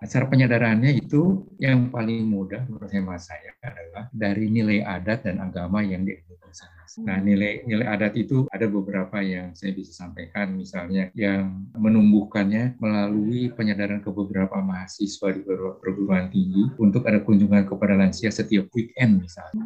[0.02, 5.78] Cara penyadarannya itu yang paling mudah menurut hemat saya adalah dari nilai adat dan agama
[5.86, 6.31] yang sama.
[7.00, 10.52] Nah, nilai nilai adat itu ada beberapa yang saya bisa sampaikan.
[10.52, 15.40] Misalnya yang menumbuhkannya melalui penyadaran ke beberapa mahasiswa di
[15.80, 19.64] perguruan tinggi untuk ada kunjungan kepada lansia setiap weekend misalnya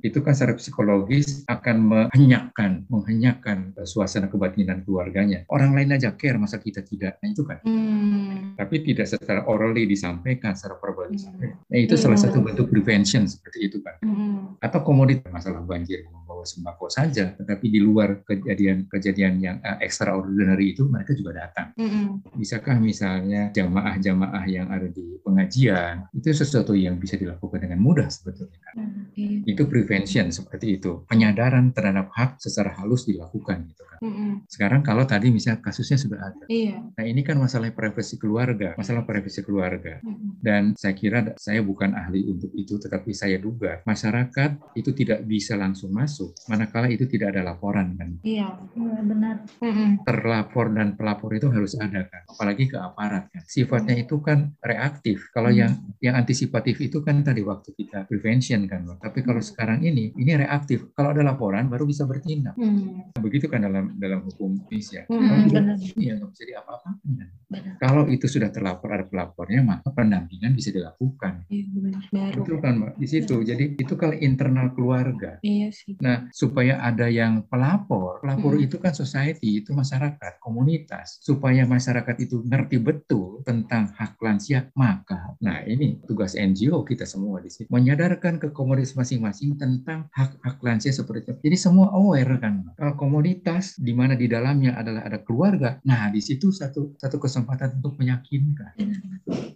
[0.00, 5.44] itu kan secara psikologis akan menghenyakkan, menghenyakkan eh, suasana kebatinan keluarganya.
[5.52, 7.20] Orang lain aja care, masa kita tidak?
[7.20, 7.58] Nah itu kan.
[7.64, 8.56] Mm.
[8.56, 11.56] Tapi tidak secara orally disampaikan, secara verbal disampaikan.
[11.66, 11.86] Nah Hmm.
[11.88, 13.96] itu salah satu bentuk prevention seperti itu kan.
[14.04, 14.60] Mm-mm.
[14.60, 20.84] Atau komoditas masalah banjir membawa sembako saja, tetapi di luar kejadian-kejadian yang eh, extraordinary itu
[20.86, 21.72] mereka juga datang.
[21.80, 22.36] Mm-mm.
[22.36, 28.60] Bisakah misalnya jamaah-jamaah yang ada di pengajian itu sesuatu yang bisa dilakukan dengan mudah sebetulnya
[28.70, 28.74] kan.
[29.16, 29.42] Iya.
[29.56, 34.46] itu prevention seperti itu penyadaran terhadap hak secara halus dilakukan gitu kan Mm-mm.
[34.46, 36.78] sekarang kalau tadi misalnya kasusnya sudah ada Iya.
[36.94, 40.38] nah ini kan masalah privasi keluarga masalah privasi keluarga Mm-mm.
[40.40, 45.58] dan saya kira saya bukan ahli untuk itu tetapi saya duga masyarakat itu tidak bisa
[45.58, 48.56] langsung masuk manakala itu tidak ada laporan kan Iya.
[48.72, 50.06] Iya, benar Mm-mm.
[50.06, 55.26] terlapor dan pelapor itu harus ada kan apalagi ke aparat kan sifatnya itu kan reaktif
[55.32, 55.58] kalau Hmm.
[55.66, 60.32] yang yang antisipatif itu kan tadi waktu kita prevention kan tapi kalau sekarang ini ini
[60.36, 63.14] reaktif kalau ada laporan baru bisa bertindak Mm.
[63.16, 65.48] begitu kan dalam dalam hukum Indonesia Mm-mm.
[65.48, 67.28] kalau iya nggak bisa diapa-apa Benar.
[67.76, 72.02] kalau itu sudah terlapor ada pelapornya maka pendampingan bisa dilakukan Iya benar.
[72.10, 72.34] Baru.
[72.38, 75.96] betul kan Mbak di situ jadi itu kalau internal keluarga Iya sih.
[75.98, 78.64] Nah, supaya ada yang pelapor, pelapor Hmm.
[78.64, 81.20] itu kan society, itu masyarakat, komunitas.
[81.20, 87.38] Supaya masyarakat itu ngerti betul tentang hak lansia, maka, nah ini tugas NGO kita semua
[87.38, 89.69] di sini, menyadarkan ke komunitas masing-masing tentang
[90.14, 91.32] hak-hak lansia seperti itu.
[91.50, 92.70] Jadi semua aware kan.
[92.76, 97.80] Kalau komunitas di mana di dalamnya adalah ada keluarga, nah di situ satu satu kesempatan
[97.82, 98.76] untuk meyakinkan.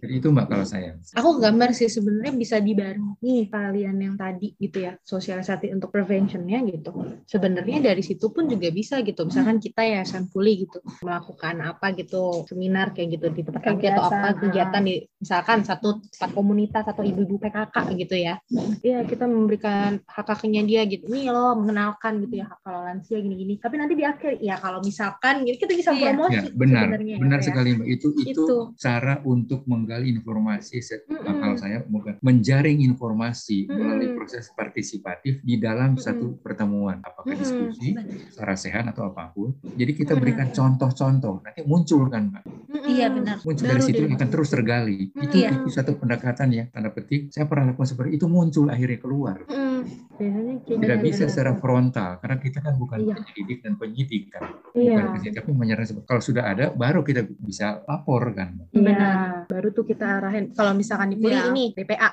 [0.01, 0.99] Jadi itu mbak kalau saya.
[1.15, 6.91] Aku gambar sih sebenarnya bisa dibarengi kalian yang tadi gitu ya sosialisasi untuk preventionnya gitu.
[7.25, 9.25] Sebenarnya dari situ pun juga bisa gitu.
[9.25, 14.03] Misalkan kita ya sampuli gitu melakukan apa gitu seminar kayak gitu di tempat kaki atau
[14.11, 18.35] apa Kegiatan, kegiatan di misalkan satu tempat komunitas atau ibu-ibu PKK gitu ya.
[18.81, 21.07] Iya kita memberikan hak haknya dia gitu.
[21.07, 23.57] Nih loh mengenalkan gitu ya hak kalau lansia gini-gini.
[23.57, 26.13] Tapi nanti di akhir ya kalau misalkan gitu kita bisa Iya.
[26.13, 27.45] promosi Ya, benar, sebenarnya ya, benar ya.
[27.45, 27.87] sekali mbak.
[27.89, 28.57] Itu itu, Itu.
[28.75, 30.77] cara untuk menggali informasi.
[30.79, 31.35] se- Mm-mm.
[31.35, 33.75] Kalau saya bukan menjaring informasi Mm-mm.
[33.75, 36.01] melalui proses partisipatif di dalam Mm-mm.
[36.01, 37.41] satu pertemuan, apakah Mm-mm.
[37.41, 38.29] diskusi Benar.
[38.29, 39.51] secara sehat atau apa pun.
[39.65, 41.41] Jadi kita berikan contoh-contoh.
[41.41, 42.43] Nanti muncul kan mbak.
[42.85, 43.35] Iya benar.
[43.41, 45.09] Muncul Baru dari situ akan terus tergali.
[45.11, 45.49] Mm, Itu, iya.
[45.51, 47.29] itu satu pendekatan ya, tanda petik.
[47.29, 49.37] Saya pernah lakukan seperti itu muncul akhirnya keluar.
[49.45, 49.74] Mm.
[49.85, 51.03] month biasanya Tidak gitu.
[51.03, 53.13] bisa secara frontal karena kita kan bukan Iya.
[53.15, 54.43] penyelidik dan penyidik kan.
[54.71, 54.91] Iya.
[54.91, 58.55] Bukan penyidik, tapi menyerang kalau sudah ada baru kita bisa lapor kan.
[58.71, 59.09] Iya,
[59.45, 60.51] baru tuh kita arahin.
[60.51, 61.21] Kalau misalkan di Iya.
[61.21, 62.09] kuliah ini DPA.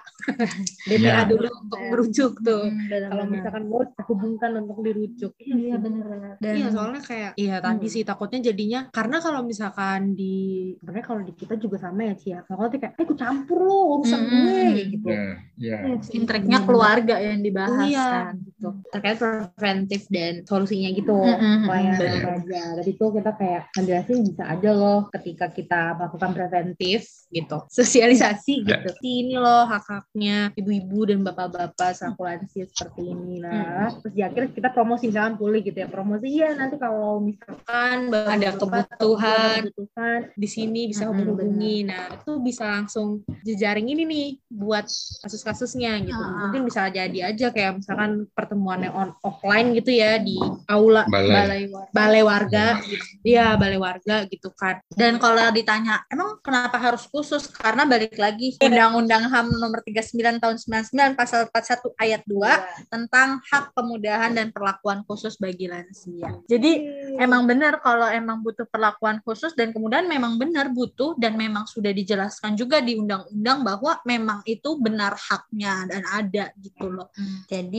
[0.91, 1.17] DPA Iya.
[1.25, 2.65] dulu untuk merujuk tuh.
[2.65, 3.35] Hmm, benar, Kalau benar.
[3.35, 5.33] misalkan mau hubungkan untuk dirujuk.
[5.39, 6.37] iya benar.
[6.39, 10.35] Dan Iya soalnya kayak iya tadi sih takutnya jadinya karena kalau misalkan di
[10.75, 12.39] Sebenarnya kalau di kita juga sama ya, Cia.
[12.43, 14.41] Kalau tuh kayak, eh aku campur lo urusan Mm-mm.
[14.43, 15.09] gue gitu.
[15.09, 15.77] Nah, ya.
[16.11, 17.92] intriknya keluarga yang dibahas Iya.
[17.95, 18.69] Kan gitu.
[18.89, 21.19] terkait preventif dan solusinya gitu.
[21.19, 22.41] Benar.
[22.41, 22.63] aja.
[22.79, 25.01] Dari itu kita kayak ngejelasin bisa aja loh.
[25.13, 28.77] ketika kita melakukan preventif gitu sosialisasi Ya.
[28.79, 34.53] gitu ini loh hak-haknya ibu-ibu dan bapak-bapak selaku lansia seperti ini lah Terus di akhir
[34.53, 35.89] kita promosi misalkan pulih gitu ya.
[35.89, 42.13] Promosi iya nanti kalau misalkan kan ada kebutuhan kebutuhan di sini bisa Mm-mm, hubungi nah
[42.13, 44.87] itu bisa langsung jejaring ini nih buat
[45.21, 46.47] kasus-kasusnya gitu Ah.
[46.47, 50.39] mungkin bisa jadi aja kayak misalkan pertemuannya on offline gitu ya di
[50.71, 51.67] aula Balai.
[51.91, 53.03] balai warga gitu.
[53.27, 54.79] Iya, balai warga gitu kan.
[54.95, 57.51] Dan kalau ditanya, emang kenapa harus khusus?
[57.51, 63.75] Karena balik lagi Undang-Undang HAM nomor 39 tahun 99 pasal 41 ayat 2 tentang hak
[63.75, 66.39] kemudahan dan perlakuan khusus bagi lansia.
[66.47, 66.73] Jadi
[67.19, 71.91] emang benar kalau emang butuh perlakuan khusus dan kemudian memang benar butuh dan memang sudah
[71.91, 77.09] dijelaskan juga di undang-undang bahwa memang itu benar haknya dan ada gitu loh.
[77.49, 77.72] Jadi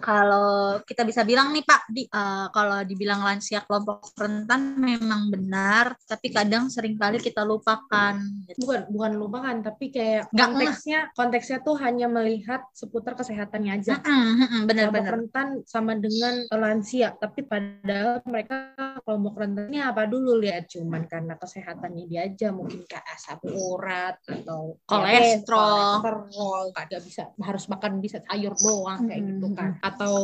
[0.00, 5.92] kalau kita bisa bilang nih Pak, di, eh, kalau dibilang lansia kelompok rentan memang benar,
[6.08, 8.16] tapi kadang sering kali kita lupakan.
[8.48, 8.64] gitu.
[8.64, 14.00] bukan bukan lupakan tapi kayak Nggak konteksnya konteksnya tuh hanya melihat seputar kesehatannya aja.
[14.00, 15.12] Mm-mm, mm-mm, Kelompok Benar-benar.
[15.12, 22.04] rentan sama dengan lansia, tapi padahal mereka kelompok rentannya apa dulu lihat cuman karena kesehatannya
[22.08, 26.00] dia aja mungkin kayak asam urat atau Kolesterol.
[26.00, 30.16] kolesterol, ada bisa harus makan bisa sayur doang kayak gitu kan, atau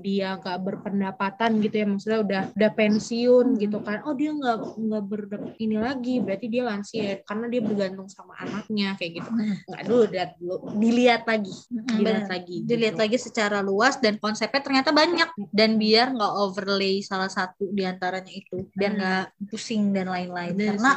[0.00, 5.02] dia nggak berpendapatan gitu ya maksudnya udah udah pensiun gitu kan, oh dia nggak nggak
[5.06, 5.22] ber
[5.58, 7.20] ini lagi berarti dia lansia.
[7.26, 9.30] Karena dia bergantung sama anaknya kayak gitu.
[9.68, 10.56] Nggak dulu lihat dulu.
[10.76, 11.54] Dilihat lagi.
[11.70, 13.02] Dilihat lagi Dilihat gitu.
[13.02, 15.28] lagi secara luas dan konsepnya ternyata banyak.
[15.52, 18.98] Dan biar nggak overlay salah satu di antaranya itu, biar Hmm.
[19.00, 20.54] nggak pusing dan lain-lain.
[20.56, 20.92] Karena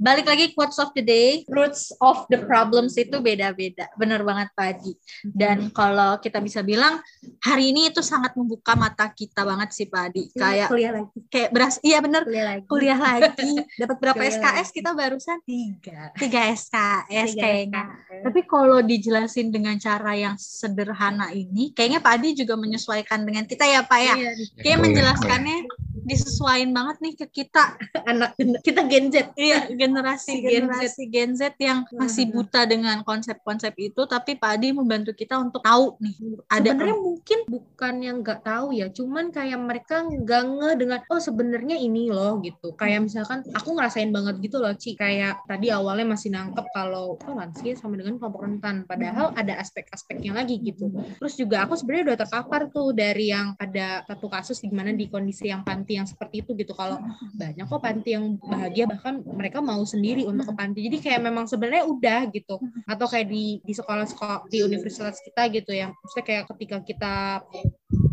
[0.00, 3.88] balik lagi quotes of the day, roots of the problems itu beda-beda.
[3.94, 4.92] Bener banget Pak Adi.
[5.24, 6.98] Dan kalau kita bisa bilang
[7.40, 10.22] hari ini itu sangat membuka mata kita banget sih Pak Adi.
[10.32, 13.52] Kayak kuliah lagi kayak beras iya bener kuliah lagi kuliah lagi.
[13.80, 15.38] Dapat berapa Kuliah SKS kita barusan?
[15.44, 17.82] tiga Tiga SKS Tiga kayaknya.
[17.84, 18.22] SKS.
[18.24, 23.64] Tapi kalau dijelasin dengan cara yang sederhana ini, kayaknya Pak Adi juga menyesuaikan dengan kita
[23.68, 24.14] ya Pak ya.
[24.16, 25.56] Iya, Kayak Boleh, menjelaskannya
[26.04, 27.76] disesuaikan banget nih ke kita.
[28.10, 30.54] anak kita Gen Z Iya, generasi Si Gen Z.
[30.60, 35.64] generasi Gen Z yang masih buta dengan konsep-konsep itu, tapi Pak Adi membantu kita untuk
[35.64, 36.14] tahu nih
[36.52, 41.20] ada sebenarnya mungkin bukan yang nggak tahu ya cuman kayak mereka nggak nge dengan oh
[41.20, 42.72] sebenarnya ini loh gitu.
[42.80, 44.96] Kayak misalkan aku ngerasain banget gitu loh Ci.
[44.96, 48.88] Kayak tadi awalnya masih nangkep kalau oh lansia sama dengan kelompok rentan.
[48.88, 50.88] Padahal ada aspek-aspeknya lagi gitu.
[51.20, 55.10] Terus juga aku sebenarnya udah terpapar tuh dari yang ada satu kasus di mana di
[55.12, 56.72] kondisi yang panti yang seperti itu gitu.
[56.72, 56.96] Kalau
[57.36, 60.80] banyak kok panti yang bahagia bahkan mereka mau sendiri untuk ke panti.
[60.88, 62.56] Jadi kayak memang sebenarnya udah gitu.
[62.88, 65.92] Atau kayak di di sekolah-sekolah di universitas kita gitu ya.
[65.92, 67.42] Maksudnya kayak ketika kita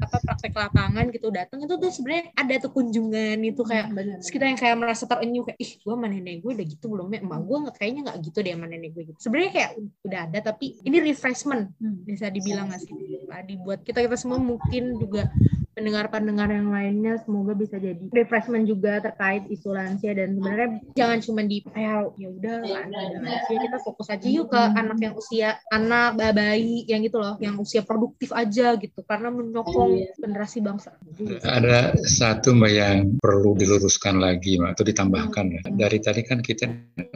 [0.01, 4.49] apa praktek lapangan gitu datang itu tuh sebenarnya ada tuh kunjungan itu kayak terus kita
[4.49, 7.19] yang kayak merasa terenyuh kayak ih gue sama nenek gue udah gitu belum ya?
[7.21, 9.19] Emak gue nggak kayaknya nggak gitu deh sama nenek gue gitu.
[9.21, 11.63] Sebenarnya kayak udah ada tapi ini refreshment
[12.07, 12.93] bisa dibilang nggak sih?
[13.29, 15.29] Nah, dibuat kita kita semua mungkin juga
[15.73, 20.11] pendengar-pendengar yang lainnya semoga bisa jadi refreshment juga terkait isu lansia.
[20.11, 24.59] Dan sebenarnya jangan cuma di ya ya udah ada lansia kita fokus aja yuk ke
[24.59, 28.99] anak yang usia anak bayi yang gitu loh yang usia produktif aja gitu.
[29.07, 30.95] Karena menyokong generasi bangsa.
[31.43, 35.61] Ada satu Mbak yang perlu diluruskan lagi Mbak, atau ditambahkan ya.
[35.71, 36.67] Dari tadi kan kita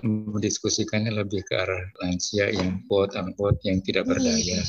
[0.06, 4.62] mendiskusikannya lebih ke arah lansia yang quote unquote yang tidak berdaya,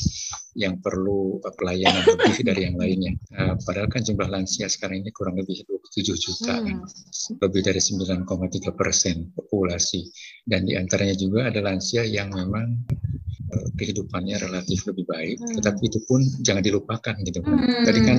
[0.57, 3.13] yang perlu pelayanan lebih dari yang lainnya.
[3.31, 6.81] Nah, padahal kan jumlah lansia sekarang ini kurang lebih 27 juta kan,
[7.45, 8.25] lebih dari 9,3
[8.73, 10.09] persen populasi.
[10.43, 12.89] Dan di antaranya juga ada lansia yang memang
[13.47, 15.55] eh, kehidupannya relatif lebih baik, Hmm.
[15.61, 17.39] tetapi itu pun jangan dilupakan gitu.
[17.45, 17.85] Hmm.
[17.85, 18.19] Tadi kan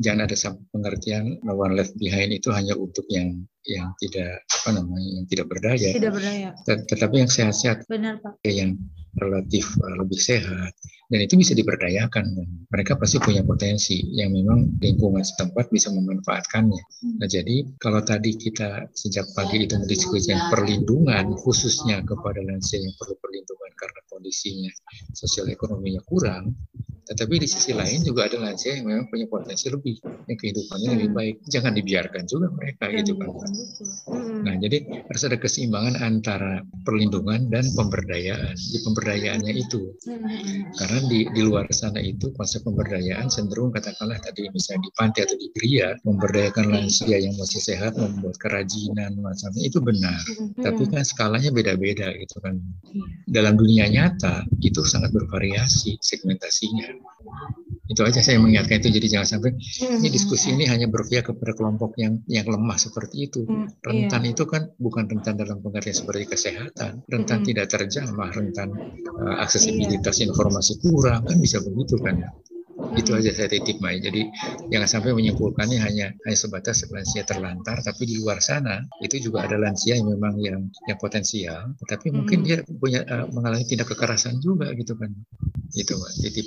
[0.00, 0.36] jangan ada
[0.72, 5.46] pengertian no one left behind itu hanya untuk yang yang tidak apa namanya yang tidak
[5.46, 8.40] berdaya, tidak berdaya Tet- tetapi yang sehat-sehat benar Pak.
[8.48, 8.80] yang
[9.20, 10.72] relatif uh, lebih sehat
[11.08, 12.24] dan itu bisa diberdayakan.
[12.68, 16.82] Mereka pasti punya potensi yang memang lingkungan setempat bisa memanfaatkannya.
[17.16, 23.16] Nah jadi kalau tadi kita sejak pagi itu mendiskusikan perlindungan khususnya kepada lansia yang perlu
[23.24, 24.72] perlindungan karena kondisinya
[25.16, 26.52] sosial ekonominya kurang,
[27.08, 29.96] tetapi di sisi lain juga ada lansia yang memang punya potensi lebih,
[30.28, 31.36] yang kehidupannya lebih baik.
[31.48, 33.32] Jangan dibiarkan juga mereka gitu kan.
[34.44, 38.52] Nah, jadi harus ada keseimbangan antara perlindungan dan pemberdayaan.
[38.52, 39.96] Di pemberdayaannya itu,
[40.76, 45.36] karena di, di luar sana itu konsep pemberdayaan cenderung katakanlah tadi misalnya di pantai atau
[45.40, 50.20] di pria memberdayakan lansia yang masih sehat, membuat kerajinan macamnya itu benar.
[50.60, 52.60] Tapi kan skalanya beda-beda gitu kan.
[53.24, 56.97] Dalam dunia nyata itu sangat bervariasi segmentasinya
[57.88, 59.50] itu aja saya mengingatkan itu jadi jangan sampai
[59.80, 63.48] ini diskusi ini hanya berpihak kepada kelompok yang yang lemah seperti itu.
[63.80, 67.08] Rentan itu kan bukan rentan dalam pengertian seperti kesehatan.
[67.08, 68.76] Rentan tidak terjamah rentan
[69.08, 72.20] uh, aksesibilitas informasi kurang kan bisa begitu kan?
[72.20, 72.30] Ya
[72.94, 73.98] itu aja saya titip Mai.
[73.98, 74.30] Jadi
[74.70, 79.58] jangan sampai menyimpulkannya hanya hanya sebatas lansia terlantar, tapi di luar sana itu juga ada
[79.58, 84.70] lansia yang memang yang yang potensial, tapi mungkin dia punya uh, mengalami tindak kekerasan juga
[84.78, 85.10] gitu kan.
[85.76, 86.46] Itu Mbak, titip.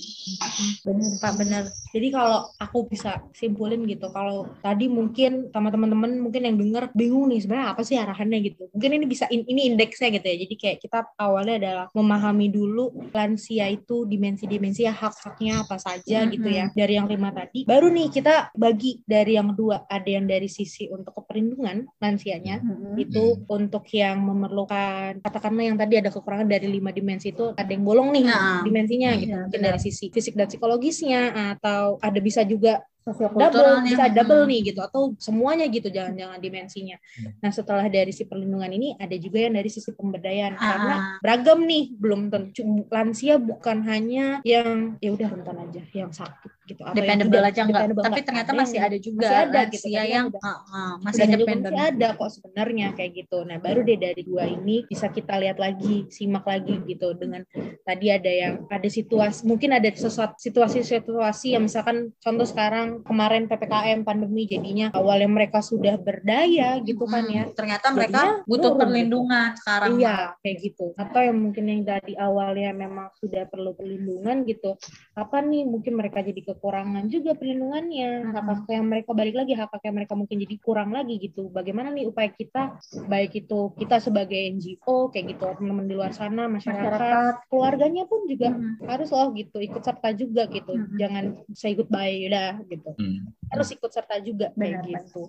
[0.82, 1.64] Benar Pak, benar.
[1.92, 7.28] Jadi kalau aku bisa simpulin gitu, kalau tadi mungkin sama teman-teman mungkin yang dengar bingung
[7.28, 8.72] nih sebenarnya apa sih arahannya gitu.
[8.72, 10.36] Mungkin ini bisa ini indeksnya gitu ya.
[10.48, 16.72] Jadi kayak kita awalnya adalah memahami dulu lansia itu dimensi-dimensi hak-haknya apa saja gitu ya
[16.72, 17.68] dari yang lima tadi.
[17.68, 22.64] Baru nih kita bagi dari yang dua ada yang dari sisi untuk keperlindungan lansianya
[22.96, 27.84] itu untuk yang memerlukan katakanlah yang tadi ada kekurangan dari lima dimensi itu ada yang
[27.84, 28.64] bolong nih Nah.
[28.64, 29.34] dimensinya gitu.
[29.34, 31.22] Iya, Mungkin dari sisi fisik dan psikologisnya
[31.58, 34.50] atau ada bisa juga double bisa double Hmm.
[34.50, 36.98] nih gitu atau semuanya gitu jangan-jangan dimensinya.
[37.42, 40.54] Nah setelah dari si perlindungan ini ada juga yang dari sisi pemberdayaan.
[40.54, 41.02] Karena Ah.
[41.20, 42.62] beragam nih belum tentu.
[42.88, 47.50] Lansia bukan hanya yang ya udah rentan aja yang sakit gitu atau yang dependable tidak
[47.52, 48.04] aja enggak dependable.
[48.06, 51.22] Tapi ternyata masih ada juga masih ada gitu, lansia tapi yang udah- ah, ah, masih
[51.26, 53.38] independen masih ada kok sebenarnya kayak gitu.
[53.44, 57.08] Nah, baru deh dari dua ini bisa kita lihat lagi, simak lagi gitu.
[57.14, 57.42] Dengan
[57.82, 64.04] tadi ada yang ada situasi mungkin ada sesuatu situasi-situasi yang misalkan contoh sekarang kemarin PPKM
[64.04, 67.44] pandemi jadinya awalnya mereka sudah berdaya gitu kan ya.
[67.48, 70.86] Hmm, ternyata mereka Jadinya butuh nurun perlindungan sekarang Iya, kayak gitu.
[71.00, 74.76] Atau yang mungkin yang dari awalnya memang sudah perlu perlindungan gitu.
[75.14, 78.34] Apa nih mungkin mereka jadi kekurangan juga perlindungannya.
[78.34, 81.48] Hak hak yang mereka balik lagi, hak yang mereka mungkin jadi kurang lagi gitu.
[81.48, 86.50] Bagaimana nih upaya kita baik itu kita sebagai NGO kayak gitu, teman-teman di luar sana,
[86.50, 87.34] masyarakat, Masyarakat.
[87.48, 88.76] keluarganya pun juga Hmm.
[88.88, 90.74] harus loh gitu ikut serta juga gitu.
[90.74, 90.98] Mhm.
[90.98, 91.24] Jangan
[91.54, 92.81] say goodbye udah gitu.
[92.92, 93.30] Hmm.
[93.48, 95.22] Harus ikut serta juga kayak Benar, gitu.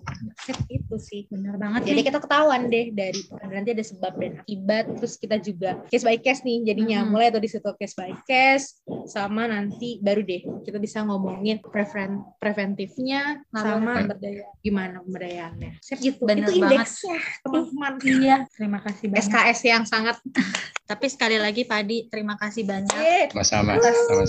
[0.67, 1.27] Itu sih.
[1.27, 5.37] benar banget Jadi nih kita ketahuan deh dari nanti ada sebab dan akibat terus kita
[5.37, 7.09] juga case by case nih jadinya Mhm.
[7.09, 12.23] mulai tuh di situ case by case sama nanti baru deh kita bisa ngomongin prevent
[12.37, 14.55] preventifnya Lalu sama pemberdayaan.
[14.59, 15.71] gimana pemberdayaannya.
[15.79, 16.23] Sip gitu.
[16.23, 16.79] Bener Itu banget.
[16.79, 17.93] indeksnya teman-teman.
[18.01, 20.15] iya terima kasih banyak SKS yang sangat
[20.85, 23.79] tapi sekali lagi Padi terima kasih banyak eh, Sama-sama.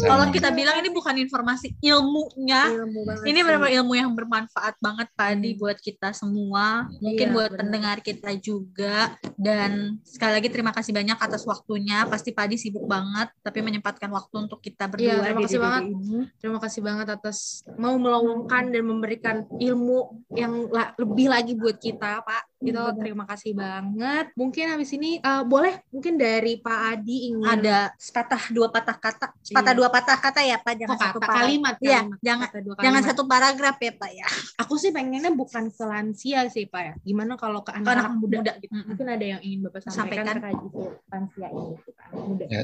[0.06, 3.24] kalau kita bilang ini bukan informasi ilmunya ilmu banget.
[3.24, 3.44] ini sih.
[3.44, 5.60] benar ilmu yang bermanfaat banget Padi Hmm.
[5.60, 7.60] buat kita semua mungkin Iya, buat benar.
[7.60, 8.96] pendengar kita juga
[9.34, 14.34] dan sekali lagi terima kasih banyak atas waktunya pasti Padi sibuk banget tapi menyempatkan waktu
[14.40, 15.82] untuk kita berdua Iya, terima di kasih banget.
[15.84, 16.18] ini.
[16.36, 17.36] Terima kasih banget atas
[17.74, 19.98] mau meluangkan dan memberikan ilmu
[20.32, 22.42] yang la- lebih lagi buat kita, Pak.
[22.64, 22.96] Itu Benar.
[22.96, 24.26] terima kasih banget.
[24.32, 29.36] Mungkin habis ini eh, boleh mungkin dari Pak Adi ingin ada sepatah dua patah kata
[29.38, 29.78] sepatah Iya.
[29.78, 31.38] dua patah kata ya Pak jangan Oh, satu paragraf.
[31.38, 32.18] kalimat, Iya, kalimat.
[32.18, 33.04] jangan Kata dua jangan kalimat.
[33.06, 36.92] satu paragraf ya Pak ya Aku sih pengennya bukan ke lansia sih, Pak ya.
[37.02, 38.52] Gimana kalau ke anak-anak anak muda, muda.
[38.58, 38.72] gitu.
[38.72, 40.26] Mungkin ada yang ingin Bapak sampaikan, Sampaikan.
[40.32, 42.04] terkait itu lansia ini, gitu, Pak.
[42.06, 42.44] Anak muda.
[42.46, 42.60] Ya,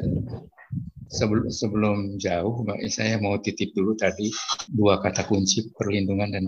[1.10, 4.30] sebelum sebelum jauh, Mbak, saya mau titip dulu tadi
[4.70, 6.46] dua kata kunci perlindungan dan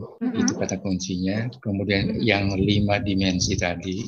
[0.00, 0.40] Oh, iya.
[0.42, 1.52] Itu kata kuncinya.
[1.60, 4.00] Kemudian yang lima dimensi tadi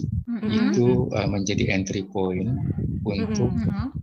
[0.49, 2.49] itu uh, menjadi entry point
[3.05, 3.53] untuk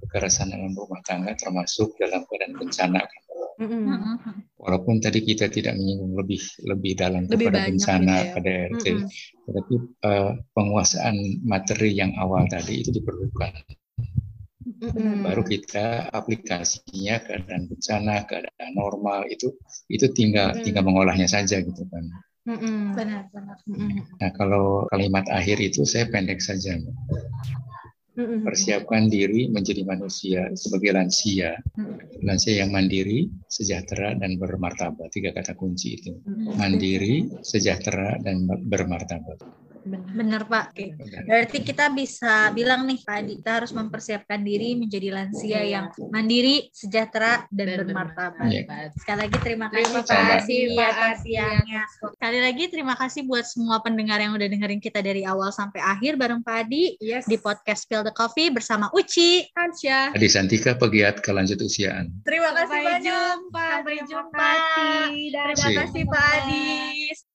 [0.05, 3.01] kekerasan dalam rumah tangga termasuk dalam keadaan bencana.
[3.55, 4.19] Mm-mm.
[4.59, 8.33] Walaupun tadi kita tidak menyinggung lebih lebih dalam Lebih kepada banyak bencana gitu ya.
[8.35, 8.85] pada RT,
[9.47, 11.15] tetapi uh, penguasaan
[11.47, 13.55] materi yang awal tadi itu diperlukan.
[14.95, 19.53] Baru kita aplikasinya keadaan bencana, keadaan normal itu
[19.89, 20.63] itu tinggal Mm.
[20.65, 22.05] tinggal mengolahnya saja gitu kan.
[22.45, 22.93] Mm-mm.
[22.93, 24.05] benar benar Mm-mm.
[24.21, 26.77] Nah kalau kalimat akhir itu saya pendek saja.
[28.15, 28.45] Mm-mm.
[28.45, 31.57] Persiapkan diri menjadi manusia sebagai lansia,
[32.21, 35.09] lansia yang mandiri, sejahtera dan bermartabat.
[35.09, 36.13] Tiga kata kunci itu.
[36.21, 36.53] Mm-mm.
[36.57, 39.41] Mandiri, sejahtera dan bermartabat.
[39.85, 40.73] Bener Pak.
[40.73, 40.97] Oke.
[41.29, 46.73] Berarti kita bisa bilang nih Pak Adi, kita harus mempersiapkan diri menjadi lansia yang mandiri,
[46.73, 48.49] sejahtera, dan, bermartabat.
[48.49, 48.89] Iya.
[48.97, 51.81] Sekali lagi terima Terima kasih Pak kasih, Adi Pak atas siangnya.
[52.17, 56.17] Sekali lagi terima kasih buat semua pendengar yang udah dengerin kita dari awal sampai akhir
[56.17, 57.29] bareng Pak Adi Yes.
[57.29, 59.45] di podcast Spill the Coffee bersama Uci.
[59.53, 60.17] Hansya.
[60.17, 62.09] Adi Santika pegiat kelanjut usiaan.
[62.25, 63.03] Terima kasih Sampai banyak.
[63.05, 63.65] jumpa.
[63.69, 64.49] Sampai Terima jumpa.
[64.49, 65.13] kasih.
[65.29, 66.25] Terima kasih Pak.
[66.41, 67.34] Adi.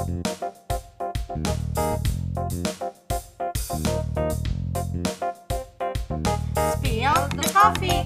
[0.00, 0.16] Spill
[7.36, 8.00] the coffee.